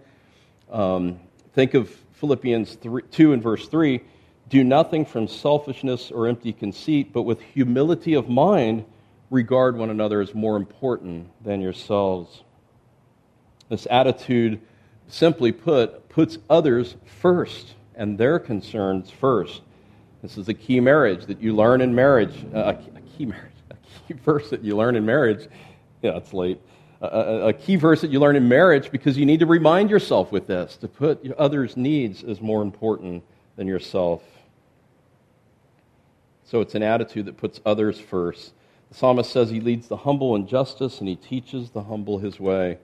Um, 0.72 1.19
think 1.53 1.74
of 1.74 1.89
Philippians 2.13 2.75
3, 2.75 3.01
2 3.12 3.34
and 3.34 3.41
verse 3.41 3.67
3 3.67 4.01
do 4.48 4.63
nothing 4.63 5.05
from 5.05 5.27
selfishness 5.27 6.12
or 6.12 6.27
empty 6.27 6.53
conceit, 6.53 7.12
but 7.12 7.24
with 7.24 7.41
humility 7.41 8.13
of 8.13 8.29
mind, 8.29 8.86
regard 9.31 9.75
one 9.75 9.89
another 9.89 10.22
as 10.22 10.36
more 10.36 10.55
important 10.55 11.27
than 11.43 11.62
yourselves. 11.62 12.43
This 13.69 13.88
attitude, 13.89 14.62
simply 15.07 15.51
put, 15.51 16.09
puts 16.09 16.38
others 16.50 16.95
first 17.05 17.74
and 17.95 18.17
their 18.17 18.39
concerns 18.39 19.09
first. 19.09 19.62
This 20.21 20.38
is 20.38 20.50
a 20.50 20.53
key 20.53 20.79
marriage 20.79 21.25
that 21.27 21.41
you 21.41 21.55
learn 21.55 21.81
in 21.81 21.93
marriage, 21.93 22.45
uh, 22.53 22.74
a 22.95 23.01
key 23.17 23.25
marriage, 23.25 23.53
a 23.69 23.75
key 23.75 24.19
verse 24.25 24.50
that 24.50 24.63
you 24.63 24.75
learn 24.75 24.95
in 24.95 25.05
marriage. 25.05 25.47
Yeah, 26.01 26.17
it's 26.17 26.33
late. 26.33 26.59
A, 27.01 27.53
key 27.53 27.75
verse 27.75 28.01
that 28.01 28.09
you 28.09 28.19
learn 28.19 28.35
in 28.35 28.47
marriage 28.47 28.89
because 28.91 29.17
you 29.17 29.25
need 29.25 29.39
to 29.41 29.45
remind 29.45 29.89
yourself 29.89 30.31
with 30.31 30.47
this 30.47 30.77
to 30.77 30.88
put 30.88 31.31
others' 31.33 31.77
needs 31.77 32.24
as 32.24 32.41
more 32.41 32.63
important 32.63 33.24
than 33.57 33.67
yourself. 33.67 34.24
So 36.45 36.62
it's 36.62 36.74
an 36.74 36.83
attitude 36.83 37.25
that 37.25 37.38
puts 37.38 37.59
others 37.65 38.00
first. 38.00 38.53
The 38.89 38.95
psalmist 38.95 39.31
says 39.31 39.50
he 39.50 39.59
leads 39.59 39.88
the 39.88 39.97
humble 39.97 40.35
in 40.35 40.47
justice 40.47 41.00
and 41.00 41.09
he 41.09 41.15
teaches 41.15 41.71
the 41.71 41.83
humble 41.83 42.17
his 42.19 42.39
way. 42.39 42.77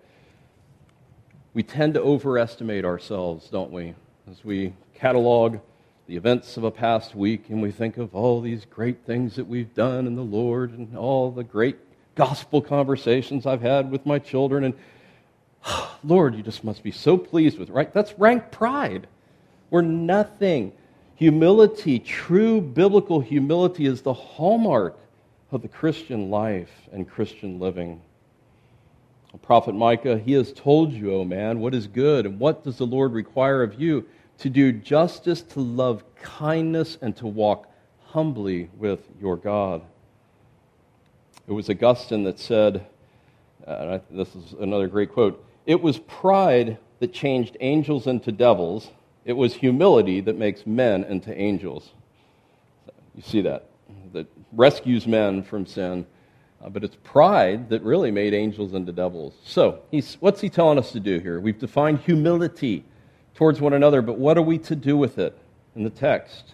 We 1.54 1.64
tend 1.64 1.96
to 1.96 2.02
overestimate 2.02 2.86
ourselves, 2.86 3.50
don't 3.50 3.72
we? 3.72 3.94
As 4.30 4.44
we 4.44 4.74
catalog 4.94 5.60
the 6.08 6.16
events 6.16 6.58
of 6.58 6.64
a 6.64 6.72
past 6.72 7.16
week 7.16 7.50
and 7.50 7.62
we 7.62 7.72
think 7.72 7.98
of 7.98 8.16
all 8.16 8.42
these 8.42 8.66
great 8.66 9.06
things 9.06 9.36
that 9.36 9.48
we've 9.48 9.74
done 9.74 10.08
in 10.08 10.16
the 10.16 10.22
Lord 10.22 10.72
and 10.72 10.96
all 10.98 11.32
the 11.32 11.44
great 11.44 11.78
gospel 12.16 12.62
conversations 12.62 13.46
I've 13.46 13.62
had 13.62 13.92
with 13.92 14.06
my 14.06 14.20
children. 14.20 14.64
And 14.64 14.74
Lord, 16.04 16.36
you 16.36 16.44
just 16.44 16.64
must 16.64 16.84
be 16.84 16.92
so 16.92 17.18
pleased 17.18 17.60
with, 17.60 17.70
right? 17.70 17.94
That's 17.94 18.18
rank 18.18 18.52
pride. 18.52 19.08
We're 19.70 19.82
nothing 19.82 20.74
Humility, 21.22 22.00
true 22.00 22.60
biblical 22.60 23.20
humility, 23.20 23.86
is 23.86 24.02
the 24.02 24.12
hallmark 24.12 24.98
of 25.52 25.62
the 25.62 25.68
Christian 25.68 26.32
life 26.32 26.72
and 26.92 27.08
Christian 27.08 27.60
living. 27.60 28.02
Prophet 29.38 29.74
Micah, 29.74 30.18
he 30.18 30.34
has 30.34 30.52
told 30.52 30.92
you, 30.92 31.14
O 31.14 31.24
man, 31.24 31.60
what 31.60 31.74
is 31.74 31.88
good, 31.88 32.26
and 32.26 32.40
what 32.40 32.64
does 32.64 32.78
the 32.78 32.86
Lord 32.86 33.14
require 33.14 33.64
of 33.64 33.80
you? 33.80 34.06
To 34.40 34.50
do 34.50 34.72
justice, 34.72 35.42
to 35.44 35.60
love 35.60 36.04
kindness, 36.16 36.98
and 37.02 37.16
to 37.18 37.28
walk 37.28 37.72
humbly 38.08 38.70
with 38.78 39.00
your 39.20 39.38
God. 39.38 39.82
It 41.48 41.54
was 41.54 41.70
Augustine 41.70 42.24
that 42.24 42.40
said, 42.40 42.86
uh, 43.66 44.00
this 44.10 44.36
is 44.36 44.54
another 44.60 44.88
great 44.88 45.14
quote, 45.14 45.46
it 45.66 45.82
was 45.82 46.00
pride 46.00 46.78
that 47.00 47.14
changed 47.14 47.56
angels 47.60 48.08
into 48.08 48.32
devils 48.32 48.90
it 49.26 49.34
was 49.34 49.54
humility 49.54 50.22
that 50.22 50.38
makes 50.38 50.66
men 50.66 51.04
into 51.04 51.36
angels. 51.38 51.92
You 53.16 53.22
see 53.22 53.42
that? 53.42 53.70
That 54.14 54.28
rescues 54.52 55.06
men 55.06 55.44
from 55.44 55.66
sin. 55.66 56.06
Uh, 56.64 56.70
but 56.70 56.84
it's 56.84 56.98
pride 57.04 57.70
that 57.70 57.82
really 57.82 58.12
made 58.12 58.34
angels 58.34 58.74
into 58.74 58.92
devils. 58.92 59.34
So, 59.44 59.82
he's, 59.90 60.16
what's 60.20 60.42
he 60.42 60.50
telling 60.50 60.78
us 60.78 60.92
to 60.92 61.00
do 61.00 61.20
here? 61.20 61.40
We've 61.40 61.58
defined 61.58 62.00
humility 62.00 62.84
towards 63.34 63.60
one 63.60 63.74
another, 63.74 64.02
but 64.02 64.18
what 64.18 64.38
are 64.38 64.44
we 64.44 64.58
to 64.60 64.76
do 64.76 64.96
with 64.96 65.18
it 65.18 65.38
in 65.76 65.84
the 65.84 65.90
text? 65.90 66.54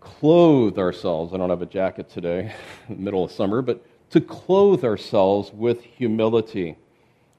Clothe 0.00 0.78
ourselves. 0.78 1.34
I 1.34 1.36
don't 1.36 1.50
have 1.50 1.62
a 1.62 1.66
jacket 1.66 2.08
today, 2.08 2.54
middle 2.88 3.24
of 3.24 3.32
summer, 3.32 3.62
but 3.62 3.84
to 4.10 4.20
clothe 4.20 4.84
ourselves 4.84 5.52
with 5.52 5.82
humility. 5.82 6.76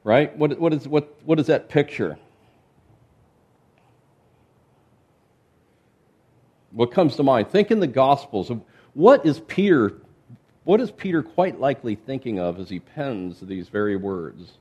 Right? 0.04 0.36
What, 0.38 0.60
what, 0.60 0.74
is, 0.74 0.88
what, 0.88 1.14
what 1.26 1.40
is 1.40 1.48
that 1.48 1.70
picture? 1.70 2.18
what 6.72 6.92
comes 6.92 7.16
to 7.16 7.24
mind? 7.24 7.50
Think 7.50 7.72
in 7.72 7.80
the 7.80 7.88
Gospels 7.88 8.50
of 8.50 8.62
what 8.94 9.26
is 9.26 9.40
Peter, 9.42 9.94
what 10.64 10.82
is 10.82 10.92
Peter 10.92 11.24
quite 11.24 11.60
likely 11.60 11.96
thinking 11.96 12.40
of 12.40 12.60
as 12.60 12.70
he 12.70 12.80
pens 12.80 13.40
these 13.40 13.70
very 13.70 13.96
words? 13.96 14.52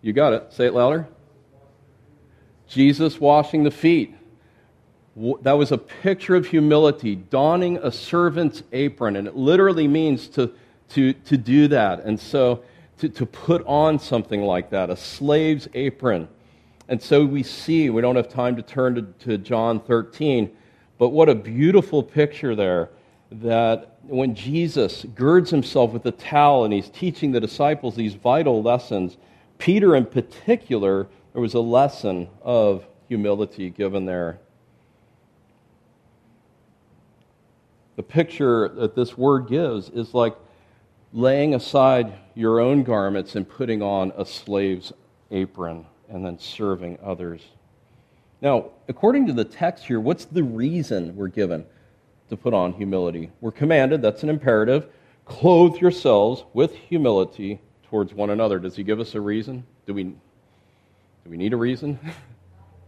You 0.00 0.12
got 0.12 0.32
it. 0.32 0.52
Say 0.52 0.66
it 0.66 0.74
louder. 0.74 1.08
Jesus 2.68 3.20
washing 3.20 3.64
the 3.64 3.70
feet. 3.70 4.14
That 5.42 5.52
was 5.52 5.72
a 5.72 5.78
picture 5.78 6.34
of 6.34 6.46
humility, 6.46 7.14
donning 7.16 7.76
a 7.76 7.92
servant's 7.92 8.62
apron, 8.72 9.16
and 9.16 9.28
it 9.28 9.36
literally 9.36 9.86
means 9.86 10.26
to, 10.28 10.54
to, 10.90 11.12
to 11.12 11.36
do 11.36 11.68
that. 11.68 12.00
And 12.00 12.18
so 12.18 12.64
to, 12.98 13.08
to 13.10 13.26
put 13.26 13.62
on 13.66 13.98
something 13.98 14.42
like 14.42 14.70
that, 14.70 14.88
a 14.88 14.96
slave's 14.96 15.68
apron. 15.74 16.28
And 16.88 17.00
so 17.02 17.24
we 17.26 17.42
see, 17.42 17.90
we 17.90 18.00
don't 18.00 18.16
have 18.16 18.28
time 18.28 18.56
to 18.56 18.62
turn 18.62 18.94
to, 18.94 19.02
to 19.26 19.38
John 19.38 19.80
13, 19.80 20.50
but 20.98 21.10
what 21.10 21.28
a 21.28 21.34
beautiful 21.34 22.02
picture 22.02 22.54
there 22.54 22.90
that 23.40 23.98
when 24.02 24.34
Jesus 24.34 25.04
girds 25.14 25.50
himself 25.50 25.92
with 25.92 26.04
a 26.06 26.12
towel 26.12 26.64
and 26.64 26.72
he's 26.72 26.88
teaching 26.88 27.32
the 27.32 27.40
disciples 27.40 27.96
these 27.96 28.14
vital 28.14 28.62
lessons, 28.62 29.16
Peter 29.58 29.96
in 29.96 30.04
particular, 30.04 31.08
there 31.32 31.40
was 31.40 31.54
a 31.54 31.60
lesson 31.60 32.28
of 32.42 32.86
humility 33.08 33.70
given 33.70 34.04
there. 34.04 34.38
The 37.96 38.02
picture 38.02 38.68
that 38.68 38.94
this 38.94 39.16
word 39.16 39.48
gives 39.48 39.88
is 39.90 40.14
like 40.14 40.34
laying 41.12 41.54
aside 41.54 42.12
your 42.34 42.60
own 42.60 42.82
garments 42.82 43.36
and 43.36 43.48
putting 43.48 43.82
on 43.82 44.12
a 44.16 44.24
slave's 44.24 44.92
apron 45.30 45.86
and 46.08 46.24
then 46.24 46.38
serving 46.38 46.98
others. 47.02 47.42
Now, 48.40 48.70
according 48.88 49.26
to 49.28 49.32
the 49.32 49.44
text 49.44 49.84
here, 49.84 50.00
what's 50.00 50.24
the 50.24 50.42
reason 50.42 51.14
we're 51.14 51.28
given 51.28 51.64
to 52.32 52.36
put 52.36 52.54
on 52.54 52.72
humility? 52.72 53.30
We're 53.42 53.52
commanded, 53.52 54.00
that's 54.00 54.22
an 54.22 54.30
imperative, 54.30 54.88
clothe 55.26 55.76
yourselves 55.76 56.44
with 56.54 56.74
humility 56.74 57.60
towards 57.84 58.14
one 58.14 58.30
another. 58.30 58.58
Does 58.58 58.74
he 58.74 58.82
give 58.82 59.00
us 59.00 59.14
a 59.14 59.20
reason? 59.20 59.64
Do 59.84 59.92
we, 59.92 60.04
do 60.04 60.16
we 61.26 61.36
need 61.36 61.52
a 61.52 61.58
reason? 61.58 61.98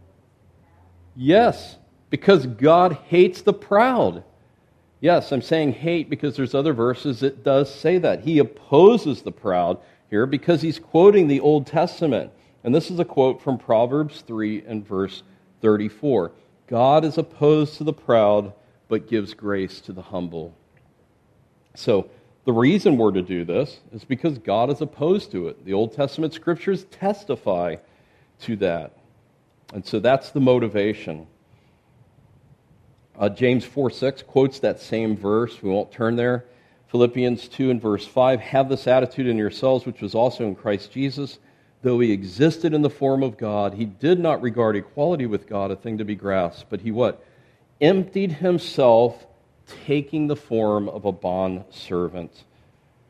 yes, 1.15 1.77
because 2.09 2.47
God 2.47 2.97
hates 3.05 3.43
the 3.43 3.53
proud. 3.53 4.23
Yes, 4.99 5.31
I'm 5.31 5.43
saying 5.43 5.73
hate 5.73 6.09
because 6.09 6.35
there's 6.35 6.55
other 6.55 6.73
verses 6.73 7.19
that 7.19 7.43
does 7.43 7.73
say 7.73 7.99
that. 7.99 8.21
He 8.21 8.39
opposes 8.39 9.21
the 9.21 9.31
proud 9.31 9.77
here 10.09 10.25
because 10.25 10.63
he's 10.63 10.79
quoting 10.79 11.27
the 11.27 11.39
Old 11.39 11.67
Testament. 11.67 12.31
And 12.63 12.73
this 12.73 12.89
is 12.89 12.97
a 12.97 13.05
quote 13.05 13.43
from 13.43 13.59
Proverbs 13.59 14.21
3 14.21 14.63
and 14.65 14.87
verse 14.87 15.21
34. 15.61 16.31
God 16.65 17.05
is 17.05 17.19
opposed 17.19 17.77
to 17.77 17.83
the 17.83 17.93
proud, 17.93 18.51
but 18.87 19.07
gives 19.07 19.33
grace 19.33 19.81
to 19.81 19.93
the 19.93 20.01
humble. 20.01 20.53
So, 21.75 22.09
the 22.45 22.53
reason 22.53 22.97
we're 22.97 23.11
to 23.11 23.23
do 23.23 23.43
this 23.43 23.79
is 23.91 24.05
because 24.05 24.37
God 24.37 24.69
is 24.69 24.79
opposed 24.79 25.31
to 25.31 25.47
it. 25.47 25.65
The 25.65 25.73
Old 25.73 25.93
Testament 25.93 26.33
scriptures 26.33 26.83
testify 26.85 27.77
to 28.41 28.55
that. 28.57 28.93
And 29.73 29.83
so 29.83 29.99
that's 29.99 30.29
the 30.29 30.39
motivation. 30.39 31.25
Uh, 33.17 33.29
James 33.29 33.65
4 33.65 33.89
6 33.89 34.21
quotes 34.23 34.59
that 34.59 34.79
same 34.79 35.17
verse. 35.17 35.61
We 35.63 35.69
won't 35.69 35.91
turn 35.91 36.15
there. 36.15 36.45
Philippians 36.87 37.47
2 37.47 37.71
and 37.71 37.81
verse 37.81 38.05
5 38.05 38.39
Have 38.39 38.69
this 38.69 38.85
attitude 38.85 39.27
in 39.27 39.37
yourselves, 39.37 39.85
which 39.85 40.01
was 40.01 40.13
also 40.13 40.45
in 40.45 40.55
Christ 40.55 40.91
Jesus. 40.91 41.39
Though 41.81 41.99
he 41.99 42.11
existed 42.11 42.73
in 42.73 42.81
the 42.81 42.89
form 42.89 43.21
of 43.21 43.37
God, 43.37 43.73
he 43.73 43.85
did 43.85 44.19
not 44.19 44.41
regard 44.41 44.75
equality 44.75 45.25
with 45.25 45.47
God 45.47 45.71
a 45.71 45.75
thing 45.75 45.97
to 45.97 46.05
be 46.05 46.15
grasped, 46.15 46.69
but 46.69 46.81
he 46.81 46.91
what? 46.91 47.23
Emptied 47.81 48.31
himself 48.31 49.25
taking 49.85 50.27
the 50.27 50.35
form 50.35 50.87
of 50.89 51.05
a 51.05 51.11
bond 51.11 51.65
servant. 51.69 52.31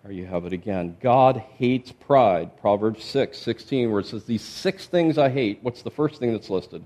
There 0.04 0.12
you 0.12 0.26
have 0.26 0.46
it 0.46 0.54
again. 0.54 0.98
God 1.02 1.38
hates 1.58 1.92
pride. 1.92 2.58
Proverbs 2.62 3.04
6, 3.04 3.38
16, 3.38 3.92
where 3.92 4.02
it 4.02 4.08
says, 4.08 4.26
These 4.26 4.44
six 4.44 4.88
things 4.88 5.18
I 5.18 5.30
hate. 5.30 5.60
What's 5.62 5.82
the 5.82 5.92
first 5.92 6.20
thing 6.20 6.32
that's 6.32 6.50
listed? 6.50 6.84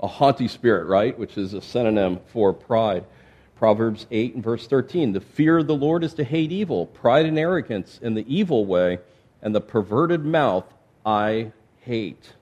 A 0.00 0.06
haughty 0.06 0.48
spirit, 0.48 0.86
right? 0.86 1.16
Which 1.18 1.38
is 1.38 1.54
a 1.54 1.62
synonym 1.62 2.20
for 2.32 2.52
pride. 2.52 3.04
Proverbs 3.56 4.06
8 4.10 4.34
and 4.36 4.44
verse 4.44 4.66
13. 4.66 5.12
The 5.12 5.20
fear 5.20 5.58
of 5.58 5.66
the 5.66 5.74
Lord 5.74 6.04
is 6.04 6.14
to 6.14 6.24
hate 6.24 6.52
evil, 6.52 6.86
pride 6.86 7.26
and 7.26 7.38
arrogance 7.38 7.98
in 8.00 8.14
the 8.14 8.24
evil 8.32 8.64
way, 8.64 8.98
and 9.42 9.54
the 9.54 9.60
perverted 9.60 10.24
mouth 10.24 10.64
I 11.04 11.52
hate. 11.80 12.34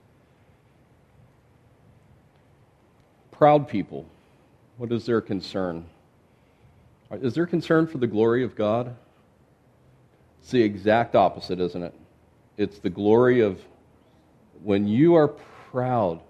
Proud 3.37 3.67
people 3.67 4.05
what 4.77 4.91
is 4.91 5.05
their 5.05 5.21
concern? 5.21 5.85
Is 7.11 7.33
their 7.33 7.47
concern 7.47 7.87
for 7.87 7.97
the 7.97 8.07
glory 8.07 8.43
of 8.43 8.55
God? 8.55 8.95
It's 10.39 10.51
the 10.51 10.61
exact 10.61 11.15
opposite, 11.15 11.59
isn't 11.59 11.81
it? 11.83 11.93
It's 12.57 12.79
the 12.79 12.89
glory 12.89 13.41
of 13.41 13.59
when 14.63 14.87
you 14.87 15.15
are 15.15 15.27
proud, 15.27 16.21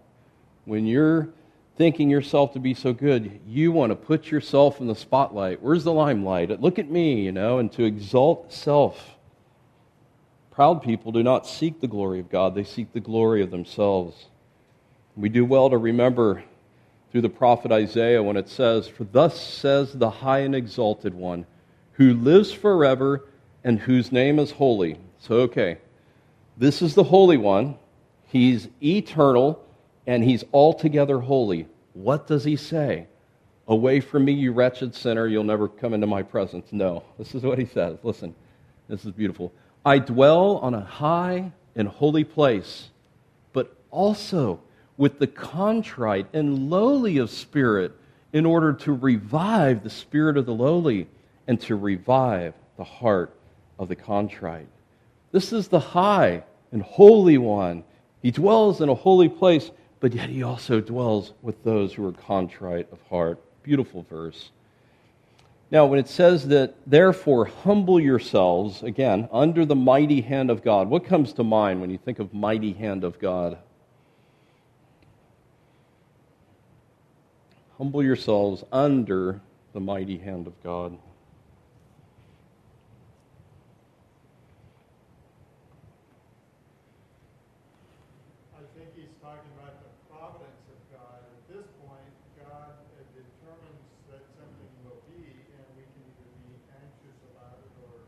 when 0.66 0.86
you're 0.86 1.30
thinking 1.78 2.10
yourself 2.10 2.54
to 2.54 2.60
be 2.60 2.74
so 2.74 2.94
good, 2.94 3.40
you 3.48 3.72
want 3.72 3.92
to 3.92 3.96
put 3.96 4.32
yourself 4.32 4.80
in 4.80 4.88
the 4.88 4.96
spotlight. 4.96 5.62
Where's 5.62 5.84
the 5.84 5.94
limelight? 5.94 6.62
Look 6.62 6.80
at 6.80 6.90
me, 6.90 7.22
you 7.22 7.32
know, 7.32 7.60
and 7.60 7.72
to 7.74 7.84
exalt 7.84 8.52
self. 8.52 9.16
Proud 10.52 10.82
people 10.82 11.12
do 11.12 11.22
not 11.22 11.46
seek 11.46 11.82
the 11.82 11.88
glory 11.88 12.20
of 12.20 12.30
God, 12.30 12.56
they 12.56 12.64
seek 12.64 12.94
the 12.94 13.00
glory 13.00 13.42
of 13.44 13.52
themselves. 13.52 14.26
We 15.16 15.30
do 15.30 15.46
well 15.46 15.70
to 15.70 15.78
remember 15.78 16.44
through 17.18 17.24
the 17.24 17.30
prophet 17.30 17.72
Isaiah 17.72 18.22
when 18.22 18.38
it 18.38 18.48
says, 18.48 18.88
For 18.88 19.04
thus 19.04 19.42
says 19.42 19.92
the 19.92 20.08
high 20.08 20.42
and 20.42 20.54
exalted 20.54 21.16
one, 21.16 21.48
who 21.94 22.14
lives 22.14 22.52
forever 22.52 23.26
and 23.64 23.80
whose 23.80 24.12
name 24.12 24.38
is 24.38 24.52
holy. 24.52 25.00
So, 25.18 25.38
okay, 25.38 25.80
this 26.58 26.84
is 26.84 26.94
the 26.94 27.04
Holy 27.04 27.38
One. 27.38 27.76
He's 28.28 28.68
eternal 28.84 29.66
and 30.06 30.24
he's 30.24 30.44
altogether 30.54 31.20
holy. 31.20 31.68
What 31.94 32.28
does 32.28 32.44
he 32.44 32.56
say? 32.56 33.08
Away 33.68 34.00
from 34.00 34.24
me, 34.24 34.34
you 34.34 34.52
wretched 34.52 34.94
sinner, 34.94 35.26
you'll 35.26 35.44
never 35.44 35.68
come 35.68 35.96
into 35.96 36.06
my 36.06 36.22
presence. 36.22 36.68
No, 36.72 37.02
this 37.18 37.34
is 37.34 37.42
what 37.42 37.58
he 37.58 37.66
says. 37.66 37.98
Listen, 38.04 38.36
this 38.88 39.06
is 39.06 39.12
beautiful. 39.12 39.52
I 39.84 39.98
dwell 39.98 40.58
on 40.58 40.76
a 40.76 40.82
high 40.82 41.52
and 41.76 41.88
holy 41.88 42.26
place, 42.26 42.90
but 43.54 43.76
also 43.90 44.60
with 44.98 45.20
the 45.20 45.28
contrite 45.28 46.28
and 46.34 46.70
lowly 46.70 47.18
of 47.18 47.30
spirit 47.30 47.94
in 48.34 48.46
order 48.46 48.74
to 48.74 48.94
revive 48.94 49.84
the 49.84 49.90
spirit 49.90 50.38
of 50.38 50.46
the 50.46 50.54
lowly 50.54 51.08
and 51.48 51.62
to 51.62 51.76
revive 51.76 52.54
the 52.78 52.84
heart 52.84 53.34
of 53.80 53.88
the 53.88 53.96
contrite. 53.96 54.68
This 55.32 55.54
is 55.54 55.68
the 55.68 55.80
high 55.80 56.44
and 56.72 56.82
holy 56.82 57.38
one. 57.38 57.84
He 58.22 58.32
dwells 58.32 58.82
in 58.82 58.90
a 58.90 58.96
holy 58.96 59.30
place, 59.30 59.72
but 60.00 60.14
yet 60.14 60.30
he 60.30 60.44
also 60.44 60.82
dwells 60.82 61.34
with 61.42 61.64
those 61.64 61.94
who 61.94 62.06
are 62.08 62.12
contrite 62.12 62.92
of 62.92 63.02
heart. 63.04 63.40
Beautiful 63.64 64.04
verse. 64.10 64.52
Now, 65.70 65.86
when 65.86 66.00
it 66.00 66.08
says 66.08 66.48
that, 66.48 66.76
therefore, 66.86 67.46
humble 67.46 68.00
yourselves, 68.00 68.84
again, 68.84 69.28
under 69.34 69.66
the 69.66 69.76
mighty 69.76 70.22
hand 70.22 70.50
of 70.50 70.64
God, 70.64 70.90
what 70.90 71.04
comes 71.06 71.34
to 71.34 71.44
mind 71.44 71.82
when 71.82 71.90
you 71.90 71.98
think 71.98 72.20
of 72.20 72.34
mighty 72.34 72.72
hand 72.72 73.04
of 73.04 73.20
God? 73.20 73.58
Humble 77.78 78.04
yourselves 78.04 78.64
under 78.72 79.40
the 79.74 79.80
mighty 79.80 80.18
hand 80.18 80.48
of 80.48 80.64
God. 80.64 80.98
I 88.58 88.66
think 88.74 88.90
he's 88.96 89.14
talking 89.22 89.46
about 89.62 89.78
the 89.78 89.94
providence 90.10 90.66
of 90.74 90.80
God. 90.90 91.22
At 91.22 91.54
this 91.54 91.70
point, 91.86 92.10
God 92.42 92.74
determines 93.14 93.86
that 94.10 94.26
something 94.34 94.74
will 94.82 94.98
be, 95.14 95.22
and 95.22 95.62
we 95.78 95.86
can 95.86 96.02
either 96.18 96.34
be 96.50 96.58
anxious 96.82 97.18
about 97.30 97.62
it 97.62 97.70
or 97.86 98.02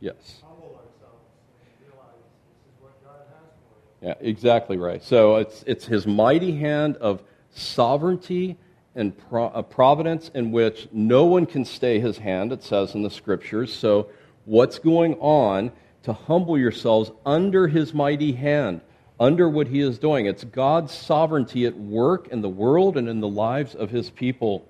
Yes. 0.00 0.40
humble 0.40 0.80
ourselves 0.80 1.28
and 1.60 1.68
realize 1.84 2.16
this 2.48 2.64
is 2.64 2.80
what 2.80 2.96
God 3.04 3.28
has. 3.28 3.52
Yeah, 4.00 4.16
exactly 4.26 4.78
right. 4.78 5.04
So 5.04 5.36
it's, 5.36 5.62
it's 5.66 5.84
his 5.84 6.06
mighty 6.06 6.56
hand 6.56 6.96
of 6.96 7.22
sovereignty 7.52 8.58
and 8.94 9.14
a 9.32 9.36
uh, 9.36 9.62
providence 9.62 10.30
in 10.34 10.52
which 10.52 10.88
no 10.92 11.24
one 11.24 11.46
can 11.46 11.64
stay 11.64 11.98
his 11.98 12.18
hand, 12.18 12.52
it 12.52 12.62
says 12.62 12.94
in 12.94 13.02
the 13.02 13.10
scriptures. 13.10 13.72
So, 13.72 14.08
what's 14.44 14.78
going 14.78 15.14
on 15.14 15.72
to 16.02 16.12
humble 16.12 16.58
yourselves 16.58 17.10
under 17.24 17.68
his 17.68 17.94
mighty 17.94 18.32
hand, 18.32 18.82
under 19.18 19.48
what 19.48 19.68
he 19.68 19.80
is 19.80 19.98
doing? 19.98 20.26
It's 20.26 20.44
God's 20.44 20.92
sovereignty 20.92 21.64
at 21.64 21.76
work 21.76 22.28
in 22.28 22.42
the 22.42 22.48
world 22.48 22.96
and 22.96 23.08
in 23.08 23.20
the 23.20 23.28
lives 23.28 23.74
of 23.74 23.90
his 23.90 24.10
people. 24.10 24.66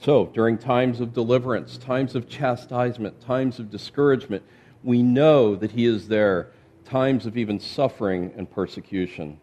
So, 0.00 0.26
during 0.26 0.58
times 0.58 1.00
of 1.00 1.12
deliverance, 1.12 1.76
times 1.76 2.14
of 2.14 2.28
chastisement, 2.28 3.20
times 3.20 3.58
of 3.58 3.70
discouragement, 3.70 4.42
we 4.82 5.02
know 5.02 5.54
that 5.56 5.72
he 5.72 5.86
is 5.86 6.08
there, 6.08 6.50
times 6.84 7.26
of 7.26 7.36
even 7.36 7.58
suffering 7.58 8.32
and 8.36 8.50
persecution. 8.50 9.40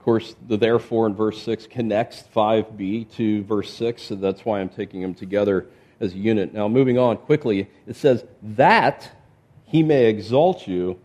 Of 0.00 0.04
course, 0.04 0.34
the 0.48 0.56
therefore 0.56 1.06
in 1.06 1.14
verse 1.14 1.42
6 1.42 1.66
connects 1.66 2.24
5b 2.34 3.14
to 3.16 3.44
verse 3.44 3.70
6, 3.74 4.02
so 4.02 4.14
that's 4.14 4.46
why 4.46 4.60
I'm 4.60 4.70
taking 4.70 5.02
them 5.02 5.12
together 5.12 5.66
as 6.00 6.14
a 6.14 6.16
unit. 6.16 6.54
Now, 6.54 6.68
moving 6.68 6.96
on 6.96 7.18
quickly, 7.18 7.68
it 7.86 7.96
says, 7.96 8.24
That 8.42 9.10
he 9.66 9.82
may 9.82 10.06
exalt 10.06 10.66
you 10.66 10.98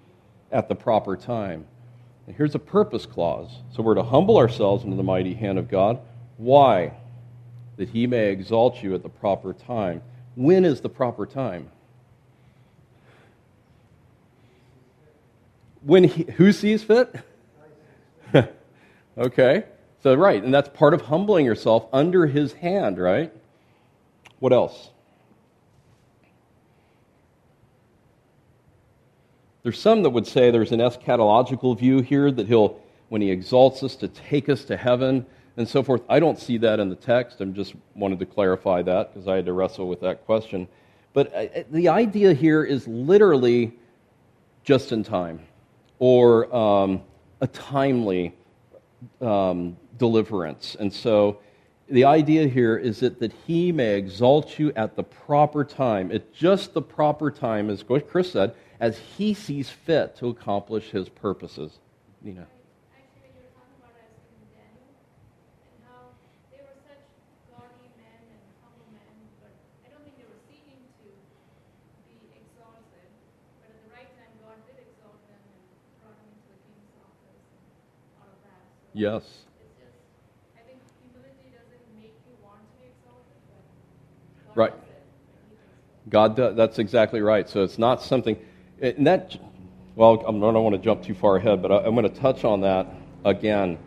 at 0.49 0.69
the 0.69 0.75
proper 0.75 1.17
time. 1.17 1.65
And 2.25 2.37
here's 2.37 2.55
a 2.55 2.59
purpose 2.59 3.05
clause. 3.05 3.49
So 3.73 3.83
we're 3.83 3.95
to 3.95 4.03
humble 4.03 4.37
ourselves 4.37 4.85
into 4.85 4.95
the 4.95 5.03
mighty 5.03 5.33
hand 5.33 5.59
of 5.59 5.69
God. 5.69 5.99
Why? 6.37 6.93
That 7.75 7.89
he 7.89 8.07
may 8.07 8.29
exalt 8.29 8.81
you 8.81 8.95
at 8.95 9.03
the 9.03 9.09
proper 9.09 9.51
time. 9.51 10.03
When 10.35 10.63
is 10.63 10.79
the 10.79 10.87
proper 10.87 11.25
time? 11.25 11.69
When 15.81 16.05
he, 16.05 16.31
who 16.37 16.53
sees 16.53 16.81
fit? 16.81 17.13
Okay? 19.17 19.63
So, 20.03 20.13
right, 20.13 20.43
and 20.43 20.53
that's 20.53 20.69
part 20.69 20.93
of 20.93 21.01
humbling 21.01 21.45
yourself 21.45 21.87
under 21.91 22.27
his 22.27 22.53
hand, 22.53 22.99
right? 22.99 23.33
What 24.39 24.53
else? 24.53 24.89
There's 29.63 29.79
some 29.79 30.03
that 30.03 30.11
would 30.11 30.27
say 30.27 30.51
there's 30.51 30.71
an 30.71 30.79
eschatological 30.79 31.75
view 31.77 32.01
here 32.01 32.29
that 32.29 32.47
he'll, 32.47 32.79
when 33.09 33.21
he 33.21 33.31
exalts 33.31 33.81
us, 33.81 33.95
to 33.95 34.07
take 34.07 34.47
us 34.47 34.63
to 34.65 34.77
heaven 34.77 35.25
and 35.57 35.67
so 35.67 35.81
forth. 35.81 36.01
I 36.07 36.19
don't 36.19 36.37
see 36.37 36.57
that 36.59 36.79
in 36.79 36.89
the 36.89 36.95
text. 36.95 37.41
I 37.41 37.45
just 37.45 37.73
wanted 37.95 38.19
to 38.19 38.25
clarify 38.27 38.83
that 38.83 39.11
because 39.11 39.27
I 39.27 39.37
had 39.37 39.45
to 39.45 39.53
wrestle 39.53 39.87
with 39.87 40.01
that 40.01 40.25
question. 40.25 40.67
But 41.13 41.33
uh, 41.33 41.63
the 41.71 41.89
idea 41.89 42.33
here 42.33 42.63
is 42.63 42.87
literally 42.87 43.73
just 44.63 44.91
in 44.91 45.03
time 45.03 45.39
or 45.97 46.53
um, 46.55 47.01
a 47.41 47.47
timely 47.47 48.35
um, 49.21 49.77
deliverance. 49.97 50.75
And 50.79 50.91
so 50.91 51.39
the 51.87 52.03
idea 52.05 52.47
here 52.47 52.77
is 52.77 52.99
that, 53.01 53.19
that 53.19 53.31
he 53.45 53.71
may 53.71 53.95
exalt 53.95 54.57
you 54.57 54.73
at 54.75 54.95
the 54.95 55.03
proper 55.03 55.63
time, 55.63 56.11
at 56.11 56.33
just 56.33 56.73
the 56.73 56.81
proper 56.81 57.29
time, 57.29 57.69
as 57.69 57.83
Chris 57.83 58.31
said, 58.31 58.55
as 58.79 58.97
he 58.97 59.33
sees 59.33 59.69
fit 59.69 60.15
to 60.17 60.27
accomplish 60.27 60.89
his 60.89 61.09
purposes. 61.09 61.79
Nina. 62.21 62.47
Actually, 62.91 63.31
you 63.31 63.45
were 63.45 63.53
talking 63.53 63.77
about 63.79 63.95
as 64.01 64.11
in 64.33 64.41
Daniel 64.51 64.91
and 65.63 65.77
how 65.85 66.11
they 66.51 66.59
were 66.59 66.75
such 66.83 67.05
godly 67.53 67.87
men 68.01 68.19
and 68.33 68.43
humble 68.65 68.89
men, 68.91 69.15
but 69.39 69.53
I 69.85 69.93
don't 69.93 70.01
think 70.03 70.17
they 70.17 70.25
were 70.27 70.41
seeking 70.49 70.81
to 71.05 71.07
be 72.09 72.17
exalted. 72.33 73.07
But 73.61 73.71
at 73.71 73.79
the 73.85 73.91
right 73.93 74.09
time, 74.17 74.33
God 74.41 74.57
did 74.65 74.75
exalt 74.81 75.21
them 75.29 75.39
and 75.39 75.61
brought 76.01 76.17
them 76.17 76.33
into 76.33 76.49
the 76.49 76.59
king's 76.65 76.97
office 76.99 77.45
and 77.45 77.63
all 78.19 78.27
of 78.27 78.41
that. 78.43 78.65
So 78.83 78.84
Yes. 78.84 78.84
It's 78.84 78.84
just, 78.84 78.84
I 78.84 78.84
think 78.84 78.84
humility 78.84 78.84
doesn't 78.84 78.84
make 78.84 78.84
you 78.84 78.84
want 78.84 78.84
to 78.84 78.84
be 78.84 78.84
exalted, 78.84 78.84
but 78.84 78.84
God 84.47 84.57
Right. 84.57 84.73
God, 86.07 86.35
does, 86.37 86.55
that's 86.55 86.79
exactly 86.79 87.21
right. 87.21 87.49
So 87.49 87.63
it's 87.63 87.77
not 87.77 88.01
something, 88.01 88.37
and 88.81 89.05
that, 89.05 89.37
well, 89.95 90.23
I'm- 90.25 90.39
don't 90.39 90.63
want 90.63 90.75
to 90.75 90.81
jump 90.81 91.03
too 91.03 91.13
far 91.13 91.35
ahead, 91.35 91.61
but 91.61 91.71
I, 91.71 91.77
I'm 91.79 91.95
going 91.95 92.09
to 92.09 92.19
touch 92.19 92.45
on 92.45 92.61
that 92.61 92.87
again. 93.25 93.77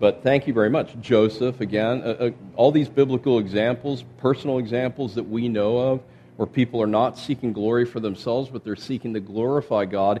But 0.00 0.22
thank 0.22 0.46
you 0.46 0.52
very 0.52 0.70
much. 0.70 0.98
Joseph, 1.00 1.60
again, 1.60 2.02
uh, 2.02 2.06
uh, 2.06 2.30
all 2.56 2.70
these 2.70 2.88
biblical 2.88 3.38
examples, 3.38 4.04
personal 4.18 4.58
examples 4.58 5.14
that 5.14 5.28
we 5.28 5.48
know 5.48 5.78
of, 5.78 6.02
where 6.36 6.46
people 6.46 6.80
are 6.80 6.86
not 6.86 7.18
seeking 7.18 7.52
glory 7.52 7.84
for 7.84 7.98
themselves, 8.00 8.48
but 8.48 8.64
they're 8.64 8.76
seeking 8.76 9.14
to 9.14 9.20
glorify 9.20 9.84
God, 9.86 10.20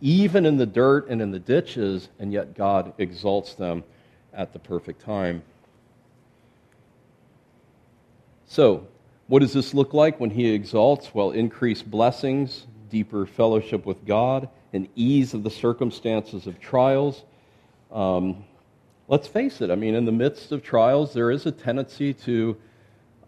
even 0.00 0.46
in 0.46 0.56
the 0.56 0.66
dirt 0.66 1.08
and 1.08 1.20
in 1.20 1.30
the 1.30 1.38
ditches, 1.38 2.08
and 2.18 2.32
yet 2.32 2.54
God 2.54 2.92
exalts 2.98 3.54
them 3.54 3.84
at 4.32 4.52
the 4.52 4.58
perfect 4.58 5.02
time. 5.02 5.42
So, 8.46 8.86
what 9.26 9.40
does 9.40 9.52
this 9.52 9.74
look 9.74 9.92
like 9.92 10.18
when 10.20 10.30
he 10.30 10.48
exalts? 10.48 11.14
Well, 11.14 11.32
increased 11.32 11.90
blessings, 11.90 12.66
deeper 12.90 13.26
fellowship 13.26 13.84
with 13.84 14.06
God, 14.06 14.48
and 14.72 14.88
ease 14.94 15.34
of 15.34 15.42
the 15.42 15.50
circumstances 15.50 16.46
of 16.46 16.58
trials. 16.60 17.24
Um, 17.92 18.44
let's 19.06 19.26
face 19.26 19.60
it, 19.60 19.70
I 19.70 19.74
mean, 19.74 19.94
in 19.94 20.04
the 20.04 20.12
midst 20.12 20.52
of 20.52 20.62
trials, 20.62 21.12
there 21.12 21.30
is 21.30 21.44
a 21.46 21.52
tendency 21.52 22.14
to 22.14 22.56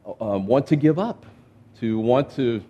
uh, 0.06 0.38
want 0.38 0.66
to 0.68 0.76
give 0.76 0.98
up, 0.98 1.26
to 1.80 1.98
want 1.98 2.30
to 2.36 2.62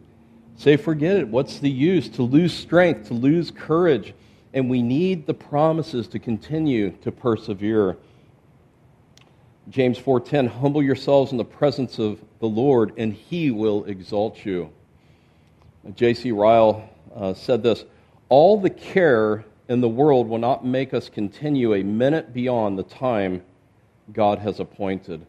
say, 0.61 0.77
forget 0.77 1.17
it, 1.17 1.27
what's 1.27 1.59
the 1.59 1.71
use? 1.71 2.11
To 2.11 2.23
lose 2.23 2.53
strength, 2.53 3.09
to 3.09 3.15
lose 3.15 3.51
courage. 3.51 4.13
And 4.53 4.69
we 4.69 4.83
need 4.83 5.27
the 5.27 5.33
promises 5.33 6.07
to 6.09 6.19
continue 6.19 6.91
to 7.03 7.11
persevere. 7.11 7.97
James 9.71 9.99
4:10 9.99 10.49
humble 10.49 10.83
yourselves 10.83 11.33
in 11.33 11.39
the 11.39 11.45
presence 11.45 11.99
of 11.99 12.21
the 12.41 12.49
Lord 12.49 12.93
and 12.99 13.15
he 13.15 13.51
will 13.51 13.85
exalt 13.85 14.45
you. 14.45 14.71
J.C. 15.95 16.31
Ryle 16.31 16.91
uh, 17.15 17.33
said 17.33 17.63
this, 17.63 17.85
all 18.29 18.61
the 18.61 18.69
care 18.69 19.47
in 19.69 19.81
the 19.81 19.89
world 19.89 20.29
will 20.29 20.39
not 20.39 20.67
make 20.67 20.93
us 20.93 21.09
continue 21.09 21.75
a 21.75 21.83
minute 21.83 22.35
beyond 22.35 22.79
the 22.79 22.83
time 22.83 23.41
God 24.13 24.39
has 24.41 24.61
appointed. 24.61 25.25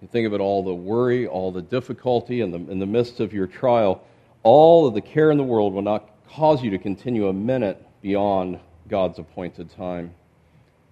You 0.00 0.08
think 0.08 0.28
of 0.28 0.34
it 0.34 0.40
all 0.40 0.62
the 0.62 0.74
worry, 0.74 1.26
all 1.26 1.50
the 1.50 1.62
difficulty 1.62 2.40
in 2.40 2.52
the, 2.52 2.58
in 2.70 2.78
the 2.78 2.86
midst 2.86 3.18
of 3.18 3.32
your 3.32 3.48
trial, 3.48 4.04
all 4.42 4.86
of 4.86 4.94
the 4.94 5.00
care 5.00 5.30
in 5.30 5.36
the 5.36 5.44
world 5.44 5.72
will 5.72 5.82
not 5.82 6.08
cause 6.28 6.62
you 6.62 6.70
to 6.70 6.78
continue 6.78 7.28
a 7.28 7.32
minute 7.32 7.84
beyond 8.02 8.58
God's 8.88 9.18
appointed 9.18 9.70
time. 9.70 10.14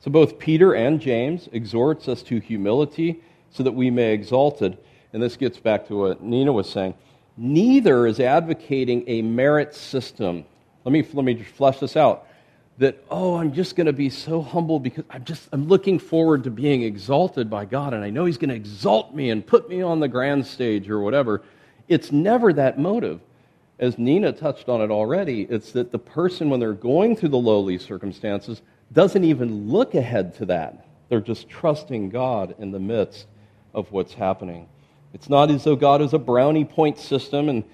So 0.01 0.11
both 0.11 0.39
Peter 0.39 0.75
and 0.75 1.01
James 1.01 1.49
exhorts 1.53 2.09
us 2.09 2.23
to 2.25 2.39
humility 2.39 3.23
so 3.51 3.63
that 3.63 3.73
we 3.73 3.91
may 3.91 4.13
exalt 4.13 4.63
it. 4.63 4.85
And 5.13 5.23
this 5.23 5.37
gets 5.37 5.59
back 5.59 5.89
to 5.89 5.97
what 5.97 6.23
Nina 6.23 6.53
was 6.53 6.69
saying. 6.69 6.95
Neither 7.37 8.07
is 8.07 8.21
advocating 8.21 9.05
a 9.07 9.23
merit 9.23 9.75
system. 9.75 10.45
Let 10.85 10.93
me, 10.93 11.07
let 11.13 11.25
me 11.25 11.35
just 11.35 11.51
flesh 11.51 11.79
this 11.79 11.97
out. 11.97 12.27
That, 12.79 13.03
oh, 13.11 13.37
I'm 13.37 13.53
just 13.53 13.75
going 13.75 13.87
to 13.89 13.93
be 13.93 14.09
so 14.09 14.41
humble 14.41 14.79
because 14.79 15.05
I'm 15.11 15.25
just, 15.25 15.49
I'm 15.53 15.67
looking 15.67 15.99
forward 15.99 16.45
to 16.45 16.51
being 16.51 16.83
exalted 16.83 17.51
by 17.51 17.65
God 17.65 17.93
and 17.93 18.05
I 18.05 18.11
know 18.11 18.25
He's 18.25 18.39
going 18.39 18.51
to 18.51 18.57
exalt 18.57 19.15
me 19.15 19.31
and 19.31 19.45
put 19.45 19.69
me 19.69 19.83
on 19.83 19.99
the 19.99 20.07
grand 20.07 20.47
stage 20.47 20.89
or 20.89 21.01
whatever. 21.01 21.43
It's 21.89 22.13
never 22.13 22.53
that 22.53 22.79
motive. 22.79 23.21
As 23.79 23.99
Nina 23.99 24.33
touched 24.33 24.69
on 24.69 24.81
it 24.81 24.91
already, 24.91 25.43
it's 25.43 25.73
that 25.73 25.93
the 25.93 25.99
person, 25.99 26.51
when 26.51 26.61
they're 26.61 26.73
going 26.73 27.17
through 27.17 27.29
the 27.29 27.39
lowly 27.39 27.79
circumstances, 27.79 28.63
doesn't 28.93 29.25
even 29.25 29.69
look 29.69 29.95
ahead 29.95 30.35
to 30.37 30.47
that. 30.47 30.87
They're 31.09 31.21
just 31.21 31.49
trusting 31.49 32.11
God 32.11 32.55
in 32.59 32.73
the 32.73 32.81
midst 32.81 33.27
of 33.75 33.93
what's 33.93 34.15
happening. 34.15 34.69
It's 35.15 35.29
not 35.29 35.51
as 35.51 35.65
though 35.65 35.77
God 35.77 36.03
is 36.03 36.13
a 36.13 36.19
brownie 36.19 36.65
point 36.65 36.99
system 36.99 37.49
and 37.49 37.65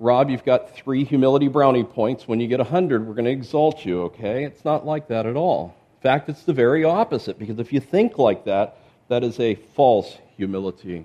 Rob, 0.00 0.30
you've 0.30 0.44
got 0.44 0.76
three 0.76 1.02
humility 1.02 1.48
brownie 1.48 1.82
points. 1.82 2.28
When 2.28 2.38
you 2.38 2.46
get 2.46 2.60
a 2.60 2.62
100, 2.62 3.04
we're 3.04 3.14
going 3.14 3.24
to 3.24 3.32
exalt 3.32 3.84
you, 3.84 4.02
okay? 4.02 4.44
It's 4.44 4.64
not 4.64 4.86
like 4.86 5.08
that 5.08 5.26
at 5.26 5.34
all. 5.34 5.74
In 5.96 6.02
fact, 6.02 6.28
it's 6.28 6.44
the 6.44 6.52
very 6.52 6.84
opposite, 6.84 7.36
because 7.36 7.58
if 7.58 7.72
you 7.72 7.80
think 7.80 8.16
like 8.16 8.44
that, 8.44 8.76
that 9.08 9.24
is 9.24 9.40
a 9.40 9.56
false 9.74 10.18
humility. 10.36 11.04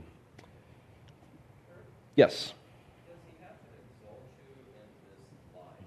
Yes? 2.16 2.54
Does 3.10 3.18
he 3.26 3.34
have 3.42 3.58
to 3.58 3.72
exalt 3.74 4.22
you 4.44 4.54
in 4.54 4.94
this 5.02 5.26
life? 5.56 5.82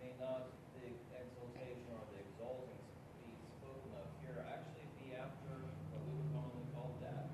May 0.00 0.16
not 0.16 0.48
the 0.72 0.88
exaltation 0.88 1.84
or 1.92 2.00
the 2.08 2.24
exalting 2.24 2.80
be 3.28 3.36
spoken 3.60 3.90
of 4.00 4.08
here 4.24 4.40
actually 4.48 4.88
be 4.96 5.12
after 5.12 5.60
what 5.92 6.00
we 6.08 6.16
would 6.16 6.30
commonly 6.32 6.64
call 6.72 6.96
death? 7.04 7.28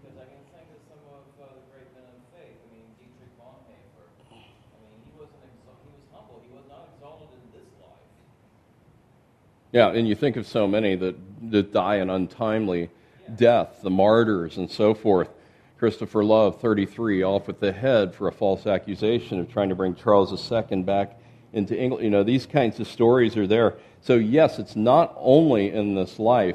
Because 0.00 0.16
I 0.16 0.24
can 0.24 0.40
think 0.56 0.72
of 0.72 0.80
some 0.88 1.04
of 1.04 1.26
uh, 1.36 1.52
the 1.52 1.64
great 1.68 1.92
men 1.92 2.08
of 2.08 2.16
faith. 2.32 2.56
I 2.56 2.66
mean, 2.72 2.88
Dietrich 2.96 3.34
Bonhoeffer. 3.36 4.08
I 4.32 4.76
mean, 4.78 5.04
he 5.04 5.12
wasn't 5.20 5.42
exal- 5.52 5.84
he 5.84 5.92
was 5.92 6.06
humble. 6.16 6.40
He 6.40 6.54
was 6.54 6.64
not 6.70 6.88
exalted 6.96 7.28
in 7.34 7.44
this 7.52 7.68
life. 7.82 8.08
Yeah, 9.74 9.88
and 9.88 10.06
you 10.06 10.14
think 10.14 10.36
of 10.36 10.46
so 10.46 10.68
many 10.68 10.94
that, 10.94 11.16
that 11.50 11.72
die 11.72 11.96
an 11.96 12.08
untimely 12.08 12.90
death, 13.34 13.80
the 13.82 13.90
martyrs 13.90 14.56
and 14.56 14.70
so 14.70 14.94
forth. 14.94 15.28
Christopher 15.78 16.22
Love, 16.22 16.60
33, 16.60 17.24
off 17.24 17.48
with 17.48 17.58
the 17.58 17.72
head 17.72 18.14
for 18.14 18.28
a 18.28 18.32
false 18.32 18.68
accusation 18.68 19.40
of 19.40 19.52
trying 19.52 19.70
to 19.70 19.74
bring 19.74 19.96
Charles 19.96 20.30
II 20.52 20.82
back 20.82 21.18
into 21.52 21.76
England. 21.76 22.04
You 22.04 22.10
know, 22.10 22.22
these 22.22 22.46
kinds 22.46 22.78
of 22.78 22.86
stories 22.86 23.36
are 23.36 23.48
there. 23.48 23.74
So, 24.00 24.14
yes, 24.14 24.60
it's 24.60 24.76
not 24.76 25.12
only 25.18 25.72
in 25.72 25.96
this 25.96 26.20
life, 26.20 26.54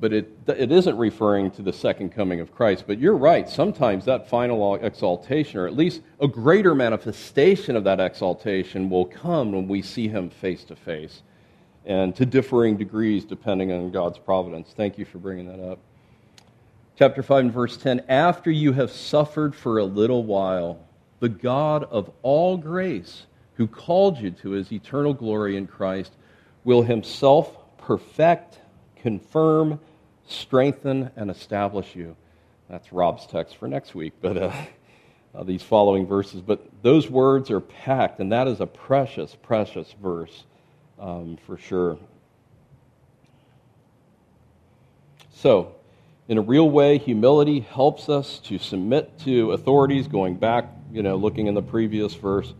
but 0.00 0.14
it, 0.14 0.32
it 0.46 0.72
isn't 0.72 0.96
referring 0.96 1.50
to 1.50 1.62
the 1.62 1.72
second 1.72 2.12
coming 2.12 2.40
of 2.40 2.54
Christ. 2.54 2.84
But 2.86 2.98
you're 2.98 3.18
right, 3.18 3.46
sometimes 3.46 4.06
that 4.06 4.30
final 4.30 4.76
exaltation, 4.76 5.60
or 5.60 5.66
at 5.66 5.76
least 5.76 6.00
a 6.18 6.26
greater 6.26 6.74
manifestation 6.74 7.76
of 7.76 7.84
that 7.84 8.00
exaltation, 8.00 8.88
will 8.88 9.04
come 9.04 9.52
when 9.52 9.68
we 9.68 9.82
see 9.82 10.08
him 10.08 10.30
face 10.30 10.64
to 10.64 10.76
face 10.76 11.20
and 11.86 12.14
to 12.16 12.26
differing 12.26 12.76
degrees 12.76 13.24
depending 13.24 13.72
on 13.72 13.90
God's 13.90 14.18
providence. 14.18 14.72
Thank 14.76 14.98
you 14.98 15.04
for 15.04 15.18
bringing 15.18 15.46
that 15.46 15.60
up. 15.60 15.78
Chapter 16.96 17.22
5 17.22 17.44
and 17.44 17.52
verse 17.52 17.76
10 17.76 18.04
After 18.08 18.50
you 18.50 18.72
have 18.72 18.90
suffered 18.90 19.54
for 19.54 19.78
a 19.78 19.84
little 19.84 20.24
while, 20.24 20.78
the 21.20 21.28
God 21.28 21.84
of 21.84 22.10
all 22.22 22.56
grace, 22.56 23.26
who 23.54 23.66
called 23.66 24.18
you 24.18 24.30
to 24.30 24.50
his 24.50 24.72
eternal 24.72 25.14
glory 25.14 25.56
in 25.56 25.66
Christ, 25.66 26.12
will 26.64 26.82
himself 26.82 27.56
perfect, 27.78 28.58
confirm, 28.96 29.80
strengthen, 30.26 31.10
and 31.16 31.30
establish 31.30 31.94
you. 31.94 32.16
That's 32.68 32.92
Rob's 32.92 33.26
text 33.26 33.56
for 33.56 33.68
next 33.68 33.94
week, 33.94 34.14
but 34.22 34.36
uh, 34.36 34.52
uh, 35.34 35.44
these 35.44 35.62
following 35.62 36.06
verses. 36.06 36.40
But 36.40 36.66
those 36.82 37.10
words 37.10 37.50
are 37.50 37.60
packed, 37.60 38.20
and 38.20 38.32
that 38.32 38.48
is 38.48 38.60
a 38.60 38.66
precious, 38.66 39.36
precious 39.42 39.94
verse 40.02 40.44
um, 40.98 41.38
for 41.46 41.56
sure. 41.56 41.98
So, 45.34 45.74
in 46.26 46.38
a 46.38 46.40
real 46.40 46.70
way, 46.70 46.96
humility 46.96 47.60
helps 47.60 48.08
us 48.08 48.38
to 48.44 48.58
submit 48.58 49.18
to 49.20 49.52
authorities, 49.52 50.08
going 50.08 50.36
back, 50.36 50.68
you 50.90 51.02
know, 51.02 51.16
looking 51.16 51.48
in 51.48 51.54
the 51.54 51.62
previous 51.62 52.14
verse, 52.14 52.54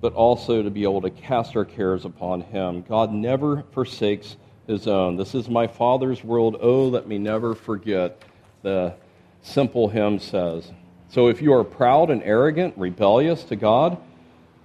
but 0.00 0.12
also 0.12 0.62
to 0.62 0.70
be 0.70 0.82
able 0.82 1.00
to 1.00 1.10
cast 1.10 1.56
our 1.56 1.64
cares 1.64 2.04
upon 2.04 2.42
Him. 2.42 2.82
God 2.82 3.12
never 3.12 3.62
forsakes 3.72 4.36
His 4.66 4.86
own. 4.86 5.16
This 5.16 5.34
is 5.34 5.48
my 5.48 5.66
Father's 5.66 6.22
world. 6.22 6.58
Oh, 6.60 6.88
let 6.88 7.08
me 7.08 7.16
never 7.16 7.54
forget, 7.54 8.20
the 8.62 8.94
simple 9.40 9.88
hymn 9.88 10.18
says. 10.18 10.70
So 11.08 11.28
if 11.28 11.40
you 11.40 11.54
are 11.54 11.64
proud 11.64 12.10
and 12.10 12.22
arrogant, 12.22 12.76
rebellious 12.76 13.44
to 13.44 13.56
God, 13.56 13.96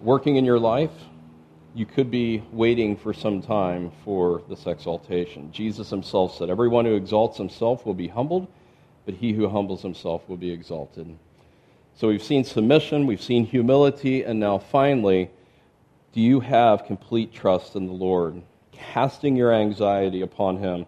working 0.01 0.35
in 0.35 0.43
your 0.43 0.59
life, 0.59 0.91
you 1.73 1.85
could 1.85 2.11
be 2.11 2.43
waiting 2.51 2.97
for 2.97 3.13
some 3.13 3.41
time 3.41 3.91
for 4.03 4.43
this 4.49 4.65
exaltation. 4.65 5.51
Jesus 5.51 5.89
himself 5.89 6.37
said, 6.37 6.49
Everyone 6.49 6.85
who 6.85 6.95
exalts 6.95 7.37
himself 7.37 7.85
will 7.85 7.93
be 7.93 8.07
humbled, 8.07 8.47
but 9.05 9.15
he 9.15 9.33
who 9.33 9.47
humbles 9.47 9.81
himself 9.81 10.27
will 10.27 10.37
be 10.37 10.51
exalted. 10.51 11.17
So 11.95 12.07
we've 12.07 12.23
seen 12.23 12.43
submission, 12.43 13.05
we've 13.05 13.21
seen 13.21 13.45
humility, 13.45 14.23
and 14.23 14.39
now 14.39 14.57
finally, 14.57 15.29
do 16.13 16.21
you 16.21 16.41
have 16.41 16.85
complete 16.85 17.33
trust 17.33 17.75
in 17.75 17.87
the 17.87 17.93
Lord? 17.93 18.41
Casting 18.71 19.35
your 19.35 19.53
anxiety 19.53 20.21
upon 20.21 20.57
him. 20.57 20.85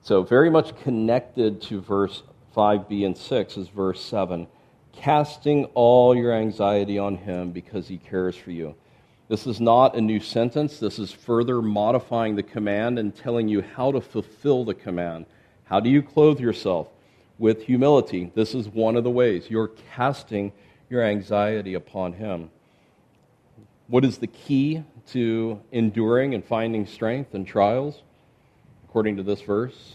So, 0.00 0.22
very 0.22 0.50
much 0.50 0.76
connected 0.82 1.62
to 1.62 1.80
verse 1.80 2.22
5b 2.56 3.06
and 3.06 3.16
6 3.16 3.56
is 3.56 3.68
verse 3.68 4.02
7 4.04 4.46
casting 4.92 5.64
all 5.74 6.14
your 6.14 6.32
anxiety 6.32 6.98
on 6.98 7.16
him 7.16 7.50
because 7.50 7.88
he 7.88 7.98
cares 7.98 8.36
for 8.36 8.50
you. 8.50 8.74
This 9.32 9.46
is 9.46 9.62
not 9.62 9.96
a 9.96 10.00
new 10.02 10.20
sentence. 10.20 10.78
This 10.78 10.98
is 10.98 11.10
further 11.10 11.62
modifying 11.62 12.36
the 12.36 12.42
command 12.42 12.98
and 12.98 13.16
telling 13.16 13.48
you 13.48 13.62
how 13.62 13.90
to 13.90 14.02
fulfill 14.02 14.66
the 14.66 14.74
command. 14.74 15.24
How 15.64 15.80
do 15.80 15.88
you 15.88 16.02
clothe 16.02 16.38
yourself? 16.38 16.88
With 17.38 17.62
humility. 17.62 18.30
This 18.34 18.54
is 18.54 18.68
one 18.68 18.94
of 18.94 19.04
the 19.04 19.10
ways. 19.10 19.48
You're 19.48 19.70
casting 19.94 20.52
your 20.90 21.02
anxiety 21.02 21.72
upon 21.72 22.12
him. 22.12 22.50
What 23.86 24.04
is 24.04 24.18
the 24.18 24.26
key 24.26 24.84
to 25.12 25.62
enduring 25.72 26.34
and 26.34 26.44
finding 26.44 26.84
strength 26.84 27.34
in 27.34 27.46
trials, 27.46 28.02
according 28.84 29.16
to 29.16 29.22
this 29.22 29.40
verse? 29.40 29.94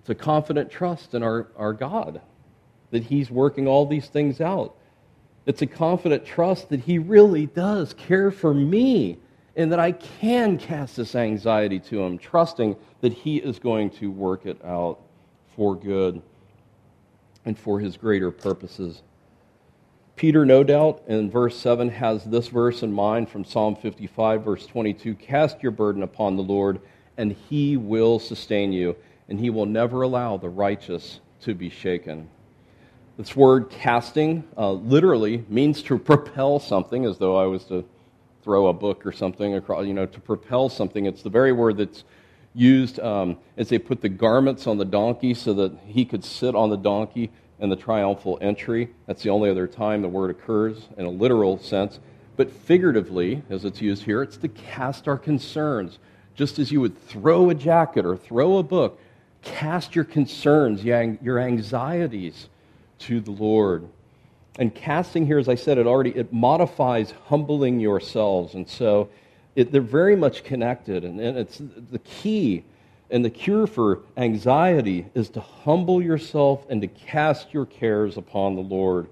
It's 0.00 0.10
a 0.10 0.16
confident 0.16 0.68
trust 0.68 1.14
in 1.14 1.22
our, 1.22 1.46
our 1.56 1.74
God 1.74 2.22
that 2.90 3.04
He's 3.04 3.30
working 3.30 3.68
all 3.68 3.86
these 3.86 4.08
things 4.08 4.40
out. 4.40 4.74
It's 5.48 5.62
a 5.62 5.66
confident 5.66 6.26
trust 6.26 6.68
that 6.68 6.80
He 6.80 6.98
really 6.98 7.46
does 7.46 7.94
care 7.94 8.30
for 8.30 8.52
me 8.52 9.16
and 9.56 9.72
that 9.72 9.80
I 9.80 9.92
can 9.92 10.58
cast 10.58 10.96
this 10.96 11.14
anxiety 11.14 11.80
to 11.80 12.02
Him, 12.02 12.18
trusting 12.18 12.76
that 13.00 13.14
He 13.14 13.38
is 13.38 13.58
going 13.58 13.88
to 13.92 14.10
work 14.10 14.44
it 14.44 14.62
out 14.62 15.00
for 15.56 15.74
good 15.74 16.20
and 17.46 17.58
for 17.58 17.80
His 17.80 17.96
greater 17.96 18.30
purposes. 18.30 19.02
Peter, 20.16 20.44
no 20.44 20.62
doubt, 20.62 21.02
in 21.06 21.30
verse 21.30 21.56
7, 21.56 21.88
has 21.88 22.24
this 22.24 22.48
verse 22.48 22.82
in 22.82 22.92
mind 22.92 23.30
from 23.30 23.42
Psalm 23.42 23.74
55, 23.74 24.44
verse 24.44 24.66
22 24.66 25.14
Cast 25.14 25.62
your 25.62 25.72
burden 25.72 26.02
upon 26.02 26.36
the 26.36 26.42
Lord, 26.42 26.78
and 27.16 27.32
He 27.48 27.78
will 27.78 28.18
sustain 28.18 28.70
you, 28.70 28.96
and 29.30 29.40
He 29.40 29.48
will 29.48 29.64
never 29.64 30.02
allow 30.02 30.36
the 30.36 30.50
righteous 30.50 31.20
to 31.40 31.54
be 31.54 31.70
shaken. 31.70 32.28
This 33.18 33.34
word 33.34 33.68
casting 33.68 34.44
uh, 34.56 34.70
literally 34.70 35.44
means 35.48 35.82
to 35.82 35.98
propel 35.98 36.60
something, 36.60 37.04
as 37.04 37.18
though 37.18 37.36
I 37.36 37.46
was 37.46 37.64
to 37.64 37.84
throw 38.44 38.68
a 38.68 38.72
book 38.72 39.04
or 39.04 39.10
something 39.10 39.56
across, 39.56 39.84
you 39.86 39.92
know, 39.92 40.06
to 40.06 40.20
propel 40.20 40.68
something. 40.68 41.04
It's 41.04 41.22
the 41.22 41.28
very 41.28 41.50
word 41.50 41.78
that's 41.78 42.04
used 42.54 43.00
um, 43.00 43.36
as 43.56 43.70
they 43.70 43.78
put 43.78 44.02
the 44.02 44.08
garments 44.08 44.68
on 44.68 44.78
the 44.78 44.84
donkey 44.84 45.34
so 45.34 45.52
that 45.54 45.76
he 45.84 46.04
could 46.04 46.24
sit 46.24 46.54
on 46.54 46.70
the 46.70 46.76
donkey 46.76 47.32
in 47.58 47.70
the 47.70 47.74
triumphal 47.74 48.38
entry. 48.40 48.88
That's 49.06 49.24
the 49.24 49.30
only 49.30 49.50
other 49.50 49.66
time 49.66 50.02
the 50.02 50.08
word 50.08 50.30
occurs 50.30 50.86
in 50.96 51.04
a 51.04 51.10
literal 51.10 51.58
sense. 51.58 51.98
But 52.36 52.52
figuratively, 52.52 53.42
as 53.50 53.64
it's 53.64 53.82
used 53.82 54.04
here, 54.04 54.22
it's 54.22 54.36
to 54.36 54.48
cast 54.48 55.08
our 55.08 55.18
concerns. 55.18 55.98
Just 56.36 56.60
as 56.60 56.70
you 56.70 56.80
would 56.80 56.96
throw 57.08 57.50
a 57.50 57.54
jacket 57.56 58.06
or 58.06 58.16
throw 58.16 58.58
a 58.58 58.62
book, 58.62 59.00
cast 59.42 59.96
your 59.96 60.04
concerns, 60.04 60.84
your 60.84 61.40
anxieties 61.40 62.48
to 63.00 63.20
the 63.20 63.30
Lord. 63.30 63.88
And 64.58 64.74
casting 64.74 65.26
here, 65.26 65.38
as 65.38 65.48
I 65.48 65.54
said 65.54 65.78
it 65.78 65.86
already, 65.86 66.10
it 66.10 66.32
modifies 66.32 67.12
humbling 67.26 67.78
yourselves. 67.78 68.54
And 68.54 68.68
so 68.68 69.08
it, 69.54 69.70
they're 69.70 69.80
very 69.80 70.16
much 70.16 70.42
connected. 70.44 71.04
And, 71.04 71.20
and 71.20 71.38
it's 71.38 71.58
the 71.58 72.00
key 72.00 72.64
and 73.10 73.24
the 73.24 73.30
cure 73.30 73.66
for 73.66 74.00
anxiety 74.16 75.06
is 75.14 75.30
to 75.30 75.40
humble 75.40 76.02
yourself 76.02 76.66
and 76.68 76.82
to 76.82 76.88
cast 76.88 77.54
your 77.54 77.64
cares 77.64 78.16
upon 78.16 78.54
the 78.54 78.62
Lord. 78.62 79.08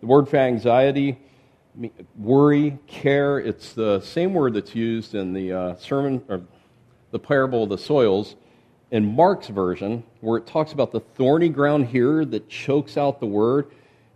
The 0.00 0.06
word 0.06 0.28
for 0.28 0.36
anxiety, 0.36 1.18
worry, 2.16 2.78
care, 2.86 3.38
it's 3.38 3.72
the 3.72 4.00
same 4.00 4.34
word 4.34 4.54
that's 4.54 4.74
used 4.74 5.14
in 5.14 5.32
the 5.32 5.52
uh, 5.52 5.76
sermon 5.76 6.22
or 6.28 6.42
the 7.12 7.18
parable 7.18 7.62
of 7.62 7.68
the 7.68 7.78
soils 7.78 8.34
in 8.96 9.14
Mark's 9.14 9.48
version, 9.48 10.02
where 10.22 10.38
it 10.38 10.46
talks 10.46 10.72
about 10.72 10.90
the 10.90 11.00
thorny 11.00 11.50
ground 11.50 11.86
here 11.86 12.24
that 12.24 12.48
chokes 12.48 12.96
out 12.96 13.20
the 13.20 13.26
word. 13.26 13.70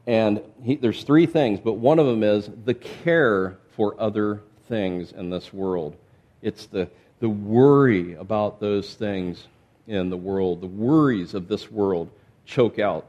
And 0.07 0.41
he, 0.63 0.77
there's 0.77 1.05
three 1.05 1.27
things, 1.27 1.61
but 1.61 1.75
one 1.75 1.99
of 1.99 2.07
them 2.07 2.23
is 2.23 2.49
the 2.65 2.73
care 2.73 3.59
for 3.77 3.95
other 4.01 4.41
things 4.71 5.13
in 5.13 5.29
this 5.29 5.53
world. 5.53 5.97
It's 6.41 6.65
the, 6.65 6.89
the 7.19 7.29
worry 7.29 8.15
about 8.15 8.59
those 8.59 8.95
things 8.95 9.49
in 9.87 10.09
the 10.09 10.17
world. 10.17 10.63
The 10.63 10.67
worries 10.67 11.35
of 11.35 11.47
this 11.47 11.71
world 11.71 12.09
choke 12.47 12.79
out 12.79 13.05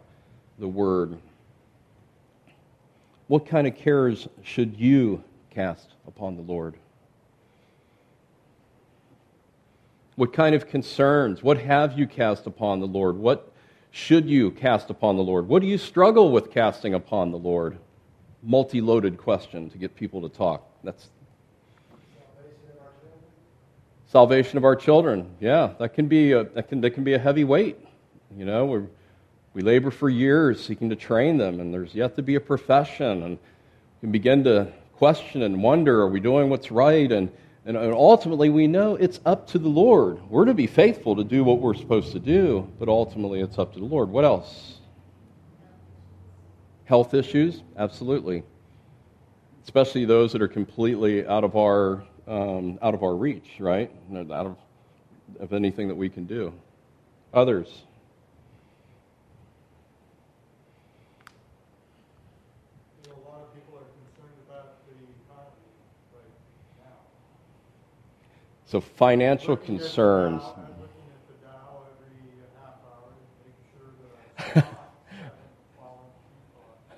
the 0.59 0.67
word. 0.67 1.17
What 3.27 3.45
kind 3.45 3.65
of 3.65 3.77
cares 3.77 4.27
should 4.43 4.77
you 4.77 5.23
cast 5.51 5.87
upon 6.05 6.35
the 6.35 6.41
Lord? 6.41 6.75
What 10.21 10.33
kind 10.33 10.53
of 10.53 10.67
concerns? 10.67 11.41
What 11.41 11.57
have 11.57 11.97
you 11.97 12.05
cast 12.05 12.45
upon 12.45 12.79
the 12.79 12.85
Lord? 12.85 13.17
What 13.17 13.51
should 13.89 14.29
you 14.29 14.51
cast 14.51 14.91
upon 14.91 15.15
the 15.15 15.23
Lord? 15.23 15.47
What 15.47 15.63
do 15.63 15.67
you 15.67 15.79
struggle 15.79 16.31
with 16.31 16.51
casting 16.51 16.93
upon 16.93 17.31
the 17.31 17.39
Lord? 17.39 17.79
Multi 18.43 18.81
loaded 18.81 19.17
question 19.17 19.71
to 19.71 19.79
get 19.79 19.95
people 19.95 20.21
to 20.21 20.29
talk. 20.29 20.63
That's 20.83 21.09
salvation 24.05 24.59
of 24.59 24.63
our 24.63 24.75
children. 24.75 25.27
Yeah, 25.39 25.71
that 25.79 25.95
can 25.95 26.07
be 26.07 26.33
a, 26.33 26.43
that 26.43 26.69
can, 26.69 26.81
that 26.81 26.91
can 26.91 27.03
be 27.03 27.13
a 27.13 27.19
heavy 27.19 27.43
weight. 27.43 27.79
You 28.37 28.45
know, 28.45 28.65
we 28.65 28.81
we 29.55 29.61
labor 29.63 29.89
for 29.89 30.07
years 30.07 30.63
seeking 30.63 30.91
to 30.91 30.95
train 30.95 31.37
them, 31.37 31.59
and 31.59 31.73
there's 31.73 31.95
yet 31.95 32.15
to 32.17 32.21
be 32.21 32.35
a 32.35 32.39
profession, 32.39 33.23
and 33.23 33.39
we 34.03 34.09
begin 34.09 34.43
to 34.43 34.71
question 34.97 35.41
and 35.41 35.63
wonder: 35.63 35.99
Are 36.01 36.09
we 36.09 36.19
doing 36.19 36.51
what's 36.51 36.69
right? 36.69 37.11
And 37.11 37.31
and 37.63 37.77
ultimately, 37.77 38.49
we 38.49 38.65
know 38.65 38.95
it's 38.95 39.19
up 39.25 39.47
to 39.49 39.59
the 39.59 39.69
Lord. 39.69 40.19
We're 40.29 40.45
to 40.45 40.53
be 40.53 40.65
faithful 40.65 41.15
to 41.15 41.23
do 41.23 41.43
what 41.43 41.59
we're 41.59 41.75
supposed 41.75 42.11
to 42.13 42.19
do, 42.19 42.67
but 42.79 42.89
ultimately, 42.89 43.39
it's 43.41 43.59
up 43.59 43.73
to 43.73 43.79
the 43.79 43.85
Lord. 43.85 44.09
What 44.09 44.25
else? 44.25 44.79
Health 46.85 47.13
issues? 47.13 47.61
Absolutely. 47.77 48.43
Especially 49.63 50.05
those 50.05 50.31
that 50.31 50.41
are 50.41 50.47
completely 50.47 51.25
out 51.27 51.43
of 51.43 51.55
our, 51.55 52.03
um, 52.27 52.79
out 52.81 52.95
of 52.95 53.03
our 53.03 53.15
reach, 53.15 53.59
right? 53.59 53.91
Out 54.11 54.47
of, 54.47 54.57
of 55.39 55.53
anything 55.53 55.87
that 55.87 55.95
we 55.95 56.09
can 56.09 56.25
do. 56.25 56.51
Others? 57.33 57.83
So 68.71 68.79
financial 68.79 69.57
concerns. 69.57 70.43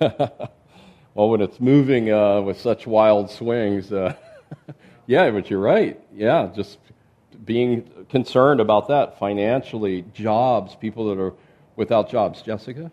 well, 0.00 1.30
when 1.30 1.40
it's 1.40 1.58
moving 1.58 2.12
uh, 2.12 2.42
with 2.42 2.60
such 2.60 2.86
wild 2.86 3.28
swings, 3.28 3.92
uh, 3.92 4.14
yeah, 5.08 5.28
but 5.32 5.50
you're 5.50 5.58
right. 5.58 6.00
Yeah, 6.14 6.48
just 6.54 6.78
being 7.44 8.06
concerned 8.08 8.60
about 8.60 8.86
that 8.86 9.18
financially, 9.18 10.04
jobs, 10.14 10.76
people 10.76 11.08
that 11.08 11.20
are 11.20 11.32
without 11.74 12.08
jobs. 12.08 12.40
Jessica? 12.40 12.92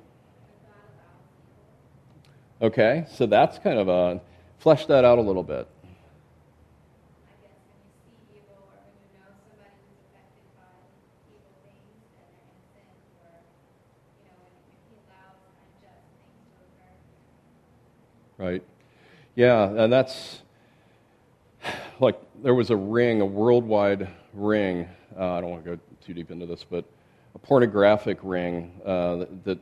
Okay, 2.64 3.06
so 3.12 3.28
that's 3.28 3.60
kind 3.60 3.78
of 3.78 3.90
a 3.90 4.20
flesh 4.58 4.88
that 4.88 5.06
out 5.06 5.20
a 5.20 5.22
little 5.22 5.44
bit. 5.44 5.68
Right? 18.42 18.64
Yeah, 19.36 19.70
and 19.70 19.94
that's 19.94 20.42
like 22.00 22.20
there 22.44 22.56
was 22.56 22.72
a 22.72 22.76
ring, 22.76 23.22
a 23.22 23.26
worldwide 23.26 24.10
ring. 24.34 24.90
Uh, 25.18 25.34
I 25.34 25.42
don't 25.42 25.52
want 25.52 25.64
to 25.64 25.76
go 25.76 25.82
too 26.04 26.14
deep 26.14 26.32
into 26.32 26.48
this, 26.48 26.66
but 26.68 26.84
a 27.36 27.40
pornographic 27.40 28.18
ring 28.24 28.72
uh, 28.84 29.26
that, 29.44 29.60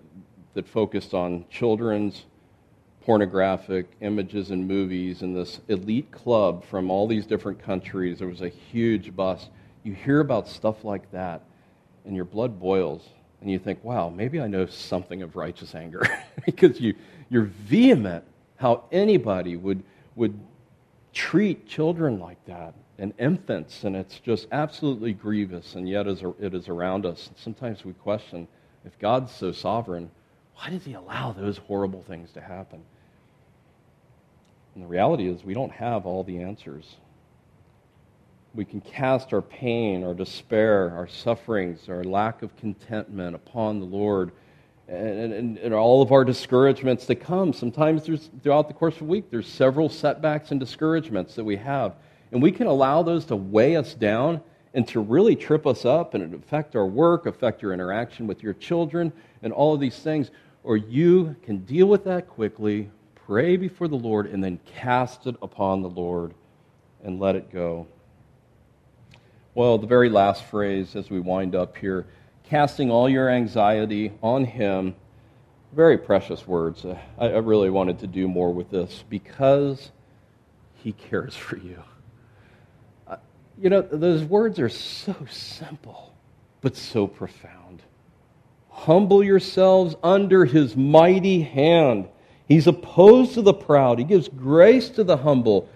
that 0.54 0.68
focused 0.68 1.14
on 1.14 1.46
children's 1.50 2.26
pornographic 3.02 3.92
images 4.02 4.52
and 4.52 4.66
movies 4.68 5.24
and 5.24 5.36
this 5.36 5.60
elite 5.68 6.10
club 6.12 6.64
from 6.64 6.90
all 6.90 7.06
these 7.06 7.26
different 7.26 7.62
countries. 7.62 8.20
There 8.20 8.28
was 8.28 8.42
a 8.42 8.50
huge 8.50 9.16
bust. 9.16 9.50
You 9.84 9.94
hear 9.94 10.22
about 10.22 10.48
stuff 10.48 10.86
like 10.86 11.12
that, 11.12 11.44
and 12.06 12.16
your 12.16 12.26
blood 12.26 12.60
boils, 12.60 13.10
and 13.42 13.52
you 13.52 13.60
think, 13.60 13.84
wow, 13.84 14.10
maybe 14.10 14.40
I 14.40 14.48
know 14.48 14.66
something 14.68 15.22
of 15.22 15.36
righteous 15.36 15.76
anger 15.76 16.04
because 16.46 16.80
you, 16.80 16.96
you're 17.30 17.44
vehement 17.44 18.24
how 18.60 18.84
anybody 18.92 19.56
would, 19.56 19.82
would 20.16 20.38
treat 21.14 21.66
children 21.66 22.20
like 22.20 22.44
that 22.46 22.74
and 22.98 23.14
infants, 23.18 23.86
and 23.86 23.96
it's 23.96 24.20
just 24.20 24.48
absolutely 24.52 25.14
grievous, 25.14 25.76
and 25.76 25.88
yet 25.88 26.06
it 26.06 26.54
is 26.54 26.68
around 26.68 27.06
us. 27.06 27.30
Sometimes 27.38 27.86
we 27.86 27.94
question 27.94 28.48
if 28.86 29.00
God's 29.00 29.32
so 29.32 29.54
sovereign, 29.54 30.12
why 30.56 30.70
does 30.70 30.84
He 30.84 30.94
allow 30.94 31.32
those 31.32 31.58
horrible 31.58 32.04
things 32.04 32.32
to 32.34 32.42
happen? 32.42 32.82
And 34.76 34.84
the 34.84 34.88
reality 34.88 35.28
is, 35.28 35.44
we 35.46 35.54
don't 35.54 35.72
have 35.72 36.06
all 36.06 36.26
the 36.26 36.42
answers. 36.42 36.98
We 38.54 38.66
can 38.66 38.82
cast 38.82 39.32
our 39.32 39.42
pain, 39.42 40.04
our 40.04 40.14
despair, 40.14 40.92
our 40.92 41.08
sufferings, 41.08 41.88
our 41.88 42.04
lack 42.04 42.42
of 42.42 42.56
contentment 42.58 43.36
upon 43.36 43.80
the 43.80 43.86
Lord. 43.86 44.32
And, 44.90 45.34
and, 45.34 45.58
and, 45.60 45.74
all 45.74 46.02
of 46.02 46.12
our 46.12 46.26
discouragements 46.26 47.06
that 47.06 47.18
come. 47.18 47.54
Sometimes 47.54 48.10
throughout 48.42 48.68
the 48.68 48.74
course 48.74 48.96
of 48.96 49.04
a 49.04 49.06
week, 49.06 49.30
there's 49.30 49.48
several 49.48 49.88
setbacks 49.88 50.50
and 50.50 50.60
discouragements 50.60 51.36
that 51.36 51.44
we 51.44 51.58
have. 51.58 51.94
And 52.32 52.42
we 52.42 52.52
can 52.52 52.66
allow 52.66 53.04
those 53.04 53.26
to 53.26 53.36
weigh 53.36 53.76
us 53.76 53.94
down 53.94 54.42
and 54.74 54.88
to 54.88 55.00
really 55.00 55.36
trip 55.36 55.68
us 55.68 55.86
up 55.86 56.16
and 56.16 56.34
affect 56.34 56.76
our 56.76 56.88
work, 56.88 57.28
affect 57.28 57.62
your 57.62 57.72
interaction 57.72 58.26
with 58.26 58.42
your 58.42 58.56
children, 58.56 59.14
and 59.44 59.54
all 59.54 59.76
of 59.76 59.80
these 59.80 60.00
things. 60.00 60.32
Or 60.64 60.76
you 60.76 61.36
can 61.44 61.60
deal 61.66 61.86
with 61.86 62.04
that 62.06 62.28
quickly, 62.28 62.90
pray 63.28 63.58
before 63.58 63.88
the 63.88 63.96
Lord, 63.96 64.26
and 64.26 64.44
then 64.44 64.60
cast 64.66 65.28
it 65.28 65.36
upon 65.44 65.84
the 65.84 65.90
Lord 65.90 66.34
and 67.04 67.20
let 67.20 67.36
it 67.36 67.52
go. 67.52 67.86
Well, 69.54 69.78
the 69.78 69.88
very 69.88 70.10
last 70.10 70.46
phrase 70.46 70.96
as 70.96 71.10
we 71.10 71.20
wind 71.20 71.56
up 71.56 71.78
here 71.78 72.08
casting 72.50 72.90
all 72.90 73.08
your 73.08 73.30
anxiety 73.30 74.12
on 74.24 74.44
Him. 74.44 74.96
Very 75.74 75.98
precious 75.98 76.48
words. 76.48 76.84
I, 77.18 77.28
I 77.28 77.38
really 77.38 77.70
wanted 77.70 78.00
to 78.00 78.08
do 78.08 78.28
more 78.28 78.52
with 78.52 78.72
this 78.72 79.04
because 79.08 79.92
He 80.74 80.94
cares 80.94 81.36
for 81.36 81.58
you. 81.58 81.84
Uh, 83.08 83.18
you 83.62 83.70
know, 83.70 83.82
those 83.82 84.24
words 84.24 84.60
are 84.60 84.70
so 84.70 85.16
simple, 85.30 86.14
but 86.62 86.76
so 86.76 87.06
profound. 87.06 87.84
Humble 88.70 89.24
yourselves 89.24 89.96
under 90.02 90.46
His 90.46 90.76
mighty 90.76 91.42
hand. 91.42 92.10
He's 92.48 92.66
opposed 92.66 93.36
to 93.36 93.44
the 93.44 93.54
proud, 93.54 94.00
He 94.00 94.06
gives 94.06 94.28
grace 94.28 94.90
to 94.90 95.04
the 95.04 95.18
humble. 95.18 95.70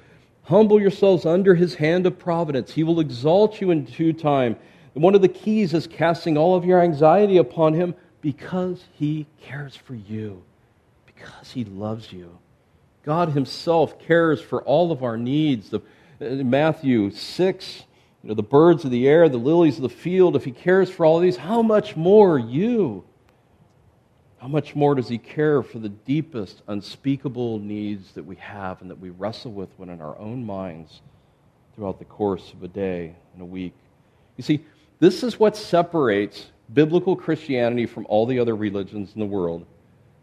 Humble 0.45 0.81
yourselves 0.81 1.25
under 1.25 1.55
his 1.55 1.75
hand 1.75 2.05
of 2.05 2.19
providence. 2.19 2.73
He 2.73 2.83
will 2.83 2.99
exalt 2.99 3.61
you 3.61 3.71
in 3.71 3.85
due 3.85 4.11
time. 4.11 4.57
And 4.93 5.03
one 5.03 5.15
of 5.15 5.21
the 5.21 5.27
keys 5.27 5.73
is 5.73 5.87
casting 5.87 6.37
all 6.37 6.55
of 6.55 6.65
your 6.65 6.81
anxiety 6.81 7.37
upon 7.37 7.73
him 7.73 7.95
because 8.21 8.83
he 8.93 9.25
cares 9.41 9.75
for 9.75 9.95
you, 9.95 10.43
because 11.05 11.51
he 11.51 11.65
loves 11.65 12.11
you. 12.11 12.37
God 13.03 13.29
himself 13.29 13.99
cares 13.99 14.41
for 14.41 14.61
all 14.63 14.91
of 14.91 15.03
our 15.03 15.17
needs. 15.17 15.69
The, 15.69 15.81
in 16.19 16.49
Matthew 16.49 17.11
6, 17.11 17.83
you 18.21 18.29
know, 18.29 18.35
the 18.35 18.43
birds 18.43 18.85
of 18.85 18.91
the 18.91 19.07
air, 19.07 19.27
the 19.27 19.37
lilies 19.37 19.77
of 19.77 19.81
the 19.81 19.89
field, 19.89 20.35
if 20.35 20.45
he 20.45 20.51
cares 20.51 20.89
for 20.89 21.05
all 21.05 21.17
of 21.17 21.23
these, 21.23 21.37
how 21.37 21.61
much 21.61 21.97
more 21.97 22.39
you? 22.39 23.03
How 24.43 24.49
much 24.49 24.75
more 24.75 24.93
does 24.93 25.07
He 25.07 25.19
care 25.19 25.63
for 25.63 25.79
the 25.79 25.87
deepest, 25.87 26.63
unspeakable 26.67 27.59
needs 27.59 28.11
that 28.11 28.25
we 28.25 28.35
have 28.35 28.81
and 28.81 28.91
that 28.91 28.99
we 28.99 29.09
wrestle 29.09 29.53
with 29.53 29.69
when 29.77 29.87
in 29.87 30.01
our 30.01 30.19
own 30.19 30.45
minds 30.45 30.99
throughout 31.73 31.97
the 31.97 32.03
course 32.03 32.51
of 32.51 32.61
a 32.61 32.67
day 32.67 33.15
and 33.31 33.41
a 33.41 33.45
week? 33.45 33.73
You 34.35 34.43
see, 34.43 34.65
this 35.03 35.21
is 35.21 35.37
what 35.37 35.57
separates 35.57 36.45
biblical 36.73 37.17
Christianity 37.17 37.85
from 37.85 38.05
all 38.07 38.25
the 38.25 38.39
other 38.39 38.55
religions 38.55 39.11
in 39.13 39.19
the 39.19 39.25
world 39.25 39.65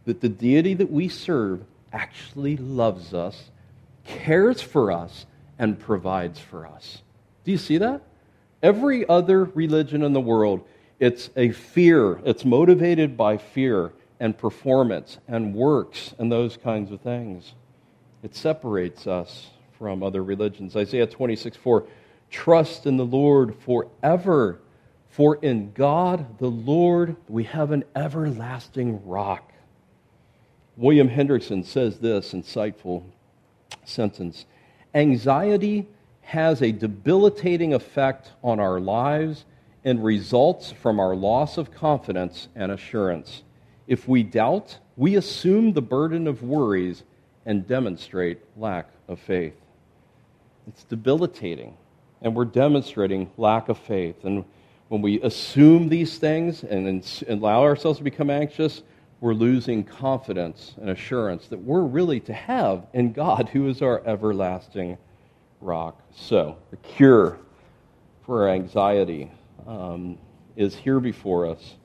that 0.07 0.23
the 0.23 0.29
deity 0.31 0.73
that 0.73 0.91
we 0.91 1.07
serve 1.07 1.63
actually 1.93 2.57
loves 2.57 3.13
us, 3.13 3.51
cares 4.05 4.63
for 4.63 4.91
us, 4.91 5.27
and 5.59 5.79
provides 5.79 6.41
for 6.41 6.67
us. 6.67 7.03
Do 7.45 7.51
you 7.51 7.59
see 7.59 7.77
that? 7.77 8.01
Every 8.63 9.07
other 9.07 9.45
religion 9.45 10.03
in 10.03 10.15
the 10.15 10.21
world, 10.21 10.67
it's 10.99 11.29
a 11.37 11.51
fear, 11.51 12.19
it's 12.25 12.47
motivated 12.47 13.19
by 13.19 13.37
fear 13.37 13.93
and 14.19 14.37
performance 14.37 15.19
and 15.29 15.55
works 15.55 16.15
and 16.19 16.33
those 16.33 16.57
kinds 16.57 16.91
of 16.91 17.03
things. 17.03 17.53
It 18.23 18.35
separates 18.35 19.07
us 19.07 19.49
from 19.79 20.03
other 20.03 20.25
religions. 20.25 20.75
Isaiah 20.75 21.07
26 21.07 21.59
4 21.59 21.87
Trust 22.31 22.87
in 22.87 22.97
the 22.97 23.05
Lord 23.05 23.55
forever, 23.57 24.61
for 25.11 25.37
in 25.43 25.73
God 25.73 26.39
the 26.39 26.51
Lord 26.51 27.17
we 27.29 27.45
have 27.45 27.73
an 27.73 27.85
everlasting 27.95 29.07
rock. 29.07 29.53
William 30.77 31.11
Hendriksen 31.11 31.65
says 31.65 31.99
this 31.99 32.33
insightful 32.33 33.05
sentence 33.85 34.47
Anxiety 34.95 35.87
has 36.23 36.63
a 36.63 36.73
debilitating 36.73 37.75
effect 37.75 38.33
on 38.43 38.61
our 38.61 38.81
lives 38.81 39.45
and 39.85 40.03
results 40.03 40.71
from 40.71 41.01
our 41.01 41.15
loss 41.15 41.59
of 41.59 41.73
confidence 41.73 42.49
and 42.55 42.71
assurance. 42.71 43.43
If 43.87 44.07
we 44.07 44.23
doubt, 44.23 44.79
we 44.97 45.17
assume 45.17 45.73
the 45.73 45.83
burden 45.83 46.27
of 46.27 46.43
worries 46.43 47.03
and 47.47 47.67
demonstrate 47.67 48.39
lack 48.57 48.89
of 49.09 49.19
faith. 49.19 49.57
It's 50.69 50.85
debilitating, 50.85 51.77
and 52.23 52.37
we're 52.37 52.45
demonstrating 52.45 53.31
lack 53.37 53.69
of 53.69 53.79
faith. 53.79 54.25
And 54.25 54.45
when 54.91 55.03
we 55.03 55.21
assume 55.23 55.89
these 55.89 56.19
things 56.19 56.65
and 56.65 57.07
allow 57.29 57.63
ourselves 57.63 57.99
to 57.99 58.05
become 58.05 58.29
anxious, 58.29 58.83
we're 59.21 59.35
losing 59.35 59.85
confidence 59.85 60.75
and 60.81 60.91
assurance 60.91 61.47
that 61.47 61.61
we're 61.61 61.85
really 61.85 62.19
to 62.19 62.33
have 62.33 62.89
in 62.93 63.13
God, 63.13 63.49
who 63.53 63.69
is 63.69 63.83
our 63.83 64.05
everlasting 64.05 64.99
rock. 65.61 66.03
So, 66.13 66.57
the 66.73 66.77
cure 66.77 67.39
for 68.27 68.49
anxiety 68.49 69.31
um, 69.65 70.19
is 70.57 70.75
here 70.75 70.99
before 70.99 71.47
us 71.47 71.77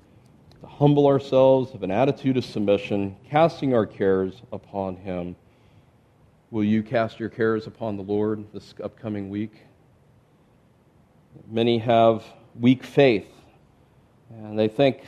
to 0.61 0.65
humble 0.65 1.05
ourselves, 1.05 1.73
have 1.73 1.83
an 1.83 1.91
attitude 1.91 2.37
of 2.37 2.45
submission, 2.45 3.15
casting 3.29 3.75
our 3.75 3.85
cares 3.85 4.41
upon 4.51 4.95
Him. 4.95 5.35
Will 6.49 6.63
you 6.63 6.81
cast 6.81 7.19
your 7.19 7.29
cares 7.29 7.67
upon 7.67 7.97
the 7.97 8.03
Lord 8.03 8.51
this 8.51 8.73
upcoming 8.83 9.29
week? 9.29 9.53
Many 11.47 11.77
have 11.77 12.23
weak 12.59 12.83
faith, 12.83 13.27
and 14.29 14.57
they 14.57 14.67
think, 14.67 15.01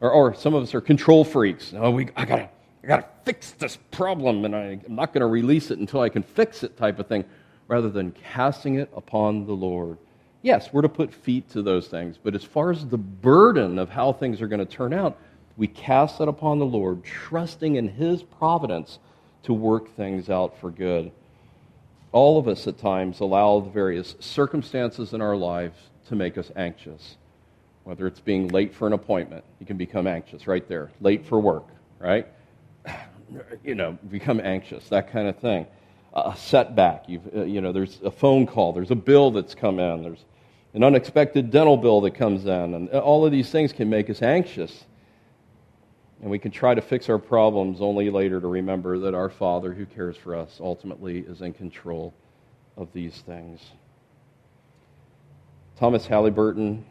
or, 0.00 0.10
or 0.10 0.34
some 0.34 0.54
of 0.54 0.62
us 0.62 0.74
are 0.74 0.80
control 0.80 1.24
freaks. 1.24 1.72
Oh, 1.76 1.90
we, 1.90 2.08
I 2.16 2.24
gotta, 2.24 2.48
I 2.82 2.86
gotta 2.86 3.06
fix 3.24 3.52
this 3.52 3.76
problem, 3.90 4.44
and 4.44 4.54
I, 4.54 4.80
I'm 4.86 4.94
not 4.94 5.12
going 5.12 5.20
to 5.20 5.26
release 5.26 5.70
it 5.70 5.78
until 5.78 6.00
I 6.00 6.08
can 6.08 6.22
fix 6.22 6.62
it, 6.62 6.76
type 6.76 6.98
of 6.98 7.06
thing, 7.06 7.24
rather 7.68 7.90
than 7.90 8.12
casting 8.12 8.76
it 8.76 8.90
upon 8.96 9.46
the 9.46 9.52
Lord. 9.52 9.98
Yes, 10.42 10.72
we're 10.72 10.82
to 10.82 10.88
put 10.88 11.12
feet 11.12 11.50
to 11.50 11.62
those 11.62 11.88
things, 11.88 12.16
but 12.22 12.34
as 12.34 12.44
far 12.44 12.70
as 12.70 12.86
the 12.86 12.98
burden 12.98 13.78
of 13.78 13.90
how 13.90 14.12
things 14.12 14.40
are 14.40 14.48
going 14.48 14.60
to 14.60 14.66
turn 14.66 14.94
out, 14.94 15.18
we 15.56 15.66
cast 15.66 16.18
that 16.18 16.28
upon 16.28 16.58
the 16.58 16.66
Lord, 16.66 17.04
trusting 17.04 17.76
in 17.76 17.88
His 17.88 18.22
providence 18.22 18.98
to 19.42 19.52
work 19.52 19.94
things 19.94 20.30
out 20.30 20.58
for 20.58 20.70
good. 20.70 21.12
All 22.12 22.38
of 22.38 22.48
us 22.48 22.66
at 22.66 22.78
times 22.78 23.20
allow 23.20 23.60
the 23.60 23.70
various 23.70 24.16
circumstances 24.20 25.12
in 25.12 25.20
our 25.20 25.36
lives 25.36 25.89
to 26.10 26.16
make 26.16 26.36
us 26.36 26.50
anxious. 26.56 27.16
Whether 27.84 28.06
it's 28.06 28.20
being 28.20 28.48
late 28.48 28.74
for 28.74 28.86
an 28.86 28.92
appointment, 28.92 29.44
you 29.58 29.64
can 29.64 29.76
become 29.76 30.06
anxious 30.06 30.46
right 30.46 30.66
there. 30.68 30.90
Late 31.00 31.24
for 31.24 31.40
work, 31.40 31.66
right? 31.98 32.26
You 33.62 33.76
know, 33.76 33.96
become 34.10 34.40
anxious, 34.40 34.88
that 34.88 35.12
kind 35.12 35.28
of 35.28 35.38
thing. 35.38 35.64
A 36.14 36.34
setback, 36.36 37.04
You've, 37.08 37.32
uh, 37.32 37.44
you 37.44 37.60
know, 37.60 37.70
there's 37.70 38.00
a 38.02 38.10
phone 38.10 38.44
call, 38.44 38.72
there's 38.72 38.90
a 38.90 38.96
bill 38.96 39.30
that's 39.30 39.54
come 39.54 39.78
in, 39.78 40.02
there's 40.02 40.24
an 40.74 40.82
unexpected 40.82 41.52
dental 41.52 41.76
bill 41.76 42.00
that 42.00 42.16
comes 42.16 42.44
in, 42.46 42.74
and 42.74 42.88
all 42.88 43.24
of 43.24 43.30
these 43.30 43.48
things 43.48 43.72
can 43.72 43.88
make 43.88 44.10
us 44.10 44.20
anxious. 44.20 44.84
And 46.22 46.28
we 46.28 46.40
can 46.40 46.50
try 46.50 46.74
to 46.74 46.82
fix 46.82 47.08
our 47.08 47.18
problems 47.18 47.80
only 47.80 48.10
later 48.10 48.40
to 48.40 48.48
remember 48.48 48.98
that 48.98 49.14
our 49.14 49.28
Father, 49.28 49.72
who 49.72 49.86
cares 49.86 50.16
for 50.16 50.34
us, 50.34 50.58
ultimately 50.60 51.20
is 51.20 51.40
in 51.40 51.52
control 51.52 52.12
of 52.76 52.92
these 52.92 53.20
things. 53.20 53.60
Thomas 55.80 56.06
Halyburton, 56.06 56.82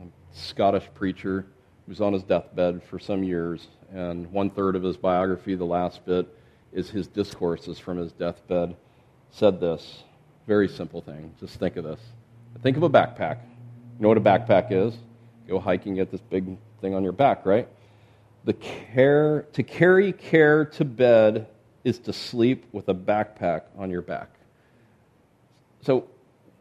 a 0.00 0.04
Scottish 0.30 0.84
preacher, 0.94 1.44
was 1.88 2.00
on 2.00 2.12
his 2.12 2.22
deathbed 2.22 2.80
for 2.84 3.00
some 3.00 3.24
years, 3.24 3.66
and 3.92 4.30
one 4.30 4.48
third 4.48 4.76
of 4.76 4.82
his 4.84 4.96
biography, 4.96 5.56
the 5.56 5.64
last 5.64 6.06
bit, 6.06 6.32
is 6.72 6.88
his 6.88 7.08
discourses 7.08 7.80
from 7.80 7.98
his 7.98 8.12
deathbed, 8.12 8.76
said 9.32 9.58
this 9.58 10.04
very 10.46 10.68
simple 10.68 11.00
thing. 11.00 11.34
Just 11.40 11.58
think 11.58 11.76
of 11.76 11.82
this. 11.82 11.98
Think 12.62 12.76
of 12.76 12.84
a 12.84 12.88
backpack. 12.88 13.40
You 13.98 14.02
know 14.02 14.08
what 14.08 14.18
a 14.18 14.20
backpack 14.20 14.70
is? 14.70 14.96
Go 15.48 15.58
hiking, 15.58 15.96
get 15.96 16.12
this 16.12 16.20
big 16.20 16.56
thing 16.80 16.94
on 16.94 17.02
your 17.02 17.10
back, 17.10 17.44
right? 17.44 17.66
The 18.44 18.52
care 18.52 19.48
to 19.54 19.64
carry 19.64 20.12
care 20.12 20.64
to 20.64 20.84
bed 20.84 21.48
is 21.82 21.98
to 22.00 22.12
sleep 22.12 22.66
with 22.70 22.88
a 22.88 22.94
backpack 22.94 23.62
on 23.76 23.90
your 23.90 24.02
back. 24.02 24.30
So 25.82 26.06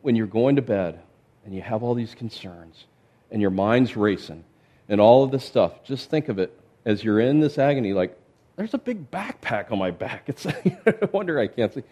when 0.02 0.16
you're 0.16 0.26
going 0.26 0.56
to 0.56 0.64
bed 0.64 1.04
and 1.48 1.56
you 1.56 1.62
have 1.62 1.82
all 1.82 1.96
these 1.96 2.14
concerns 2.14 2.86
and 3.32 3.42
your 3.42 3.52
mind's 3.52 3.96
racing 3.96 4.44
and 4.90 5.00
all 5.00 5.24
of 5.24 5.32
this 5.32 5.46
stuff, 5.46 5.82
just 5.86 6.10
think 6.10 6.28
of 6.28 6.40
it 6.40 6.54
as 6.86 7.04
you're 7.04 7.22
in 7.22 7.40
this 7.40 7.58
agony 7.58 7.94
like, 7.94 8.16
there's 8.58 8.74
a 8.74 8.78
big 8.78 9.10
backpack 9.12 9.72
on 9.72 9.78
my 9.78 9.92
back. 9.92 10.24
It's 10.28 10.46
no 10.86 11.10
wonder 11.14 11.40
I 11.40 11.48
can't 11.48 11.74
see. 11.74 11.84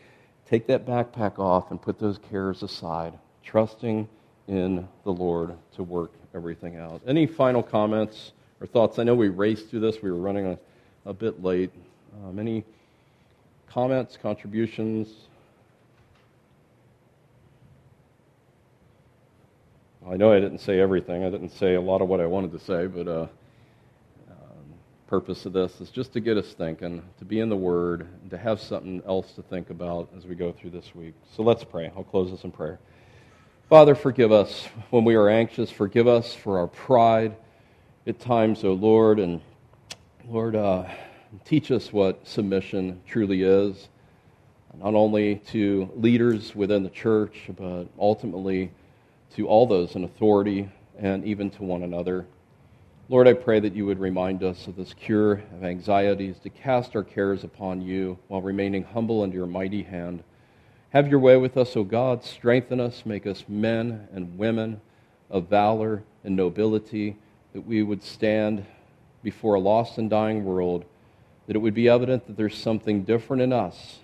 Take 0.50 0.68
that 0.68 0.86
backpack 0.86 1.40
off 1.40 1.72
and 1.72 1.82
put 1.82 2.00
those 2.00 2.20
cares 2.30 2.64
aside 2.64 3.14
trusting 3.44 4.10
in 4.48 4.88
the 5.04 5.12
Lord 5.12 5.56
to 5.76 5.84
work 5.84 6.12
everything 6.34 6.76
out. 6.76 7.02
Any 7.08 7.26
final 7.26 7.64
comments 7.64 8.34
or 8.60 8.68
thoughts? 8.68 9.00
I 9.00 9.04
know 9.04 9.16
we 9.16 9.30
raced 9.30 9.70
through 9.70 9.82
this, 9.82 10.02
we 10.02 10.12
were 10.12 10.18
running 10.18 10.48
a, 10.48 10.60
a 11.06 11.14
bit 11.14 11.42
late. 11.42 11.72
Um, 12.26 12.40
any 12.40 12.66
comments, 13.70 14.18
contributions? 14.22 15.08
I 20.08 20.18
know 20.18 20.32
I 20.32 20.40
didn't 20.40 20.60
say 20.60 20.80
everything. 20.80 21.24
I 21.24 21.32
didn't 21.32 21.50
say 21.50 21.74
a 21.74 21.82
lot 21.82 22.00
of 22.00 22.08
what 22.08 22.20
I 22.20 22.28
wanted 22.28 22.52
to 22.52 22.60
say, 22.60 22.86
but 22.86 23.08
uh, 23.08 23.28
um, 24.30 24.74
purpose 25.08 25.48
of 25.48 25.54
this 25.54 25.82
is 25.82 25.90
just 25.90 26.14
to 26.14 26.20
get 26.20 26.38
us 26.38 26.54
thinking, 26.54 27.02
to 27.18 27.26
be 27.26 27.40
in 27.40 27.50
the 27.50 27.56
Word, 27.56 28.08
and 28.22 28.30
to 28.30 28.38
have 28.38 28.62
something 28.62 29.02
else 29.08 29.32
to 29.32 29.42
think 29.42 29.72
about 29.72 30.08
as 30.16 30.28
we 30.28 30.36
go 30.36 30.52
through 30.52 30.70
this 30.70 30.94
week. 30.94 31.16
So 31.36 31.42
let's 31.42 31.64
pray. 31.64 31.92
I'll 31.98 32.04
close 32.04 32.30
this 32.30 32.44
in 32.44 32.52
prayer. 32.52 32.78
Father, 33.68 33.96
forgive 33.96 34.32
us 34.32 34.68
when 34.92 35.06
we 35.06 35.16
are 35.16 35.28
anxious. 35.28 35.72
Forgive 35.72 36.08
us 36.08 36.36
for 36.36 36.60
our 36.60 36.68
pride 36.68 37.36
at 38.06 38.20
times, 38.20 38.64
O 38.64 38.70
oh 38.70 38.74
Lord, 38.74 39.20
and 39.20 39.42
Lord, 40.28 40.56
uh, 40.56 40.88
teach 41.46 41.72
us 41.72 41.92
what 41.92 42.28
submission 42.28 43.02
truly 43.08 43.42
is, 43.42 43.90
not 44.78 44.94
only 44.94 45.38
to 45.48 45.90
leaders 45.96 46.56
within 46.56 46.84
the 46.84 46.92
church, 46.92 47.50
but 47.58 47.86
ultimately 47.98 48.70
to 49.36 49.48
all 49.48 49.68
those 49.68 49.96
in 49.96 50.04
authority 50.04 50.70
and 50.98 51.26
even 51.26 51.50
to 51.50 51.64
one 51.64 51.84
another. 51.84 52.26
Lord, 53.10 53.28
I 53.28 53.34
pray 53.34 53.60
that 53.60 53.76
you 53.76 53.86
would 53.86 54.00
remind 54.00 54.44
us 54.44 54.66
of 54.66 54.76
this 54.78 54.94
cure 54.94 55.44
of 55.54 55.64
anxieties, 55.64 56.40
to 56.40 56.50
cast 56.50 56.96
our 56.96 57.04
cares 57.04 57.44
upon 57.44 57.82
you 57.82 58.18
while 58.30 58.42
remaining 58.42 58.84
humble 58.84 59.22
under 59.22 59.36
your 59.36 59.46
mighty 59.46 59.84
hand. 59.84 60.24
Have 60.92 61.10
your 61.10 61.20
way 61.20 61.36
with 61.38 61.58
us, 61.58 61.76
O 61.76 61.84
God. 61.84 62.24
Strengthen 62.24 62.80
us, 62.80 63.06
make 63.06 63.28
us 63.28 63.44
men 63.48 64.08
and 64.14 64.38
women 64.38 64.80
of 65.30 65.50
valor 65.50 66.04
and 66.24 66.36
nobility, 66.36 67.18
that 67.54 67.62
we 67.62 67.84
would 67.84 68.02
stand 68.02 68.66
before 69.22 69.56
a 69.56 69.60
lost 69.60 69.98
and 69.98 70.10
dying 70.10 70.46
world, 70.46 70.86
that 71.48 71.56
it 71.56 71.60
would 71.60 71.74
be 71.74 71.90
evident 71.90 72.26
that 72.28 72.38
there's 72.38 72.58
something 72.58 73.04
different 73.04 73.42
in 73.42 73.52
us, 73.52 74.00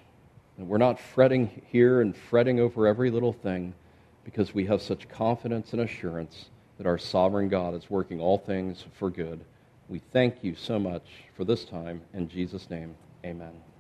that 0.58 0.66
we're 0.66 0.78
not 0.78 1.00
fretting 1.00 1.62
here 1.68 2.02
and 2.02 2.16
fretting 2.16 2.60
over 2.60 2.86
every 2.86 3.10
little 3.10 3.34
thing 3.34 3.74
because 4.24 4.54
we 4.54 4.66
have 4.66 4.82
such 4.82 5.10
confidence 5.10 5.74
and 5.74 5.82
assurance 5.82 6.46
that 6.78 6.88
our 6.88 6.98
sovereign 6.98 7.50
God 7.50 7.74
is 7.74 7.90
working 7.90 8.20
all 8.20 8.38
things 8.38 8.86
for 8.98 9.10
good. 9.10 9.42
We 9.90 10.00
thank 10.12 10.44
you 10.44 10.56
so 10.56 10.80
much 10.80 11.06
for 11.36 11.44
this 11.44 11.66
time. 11.66 12.02
In 12.14 12.30
Jesus' 12.30 12.70
name, 12.70 12.96
amen. 13.26 13.71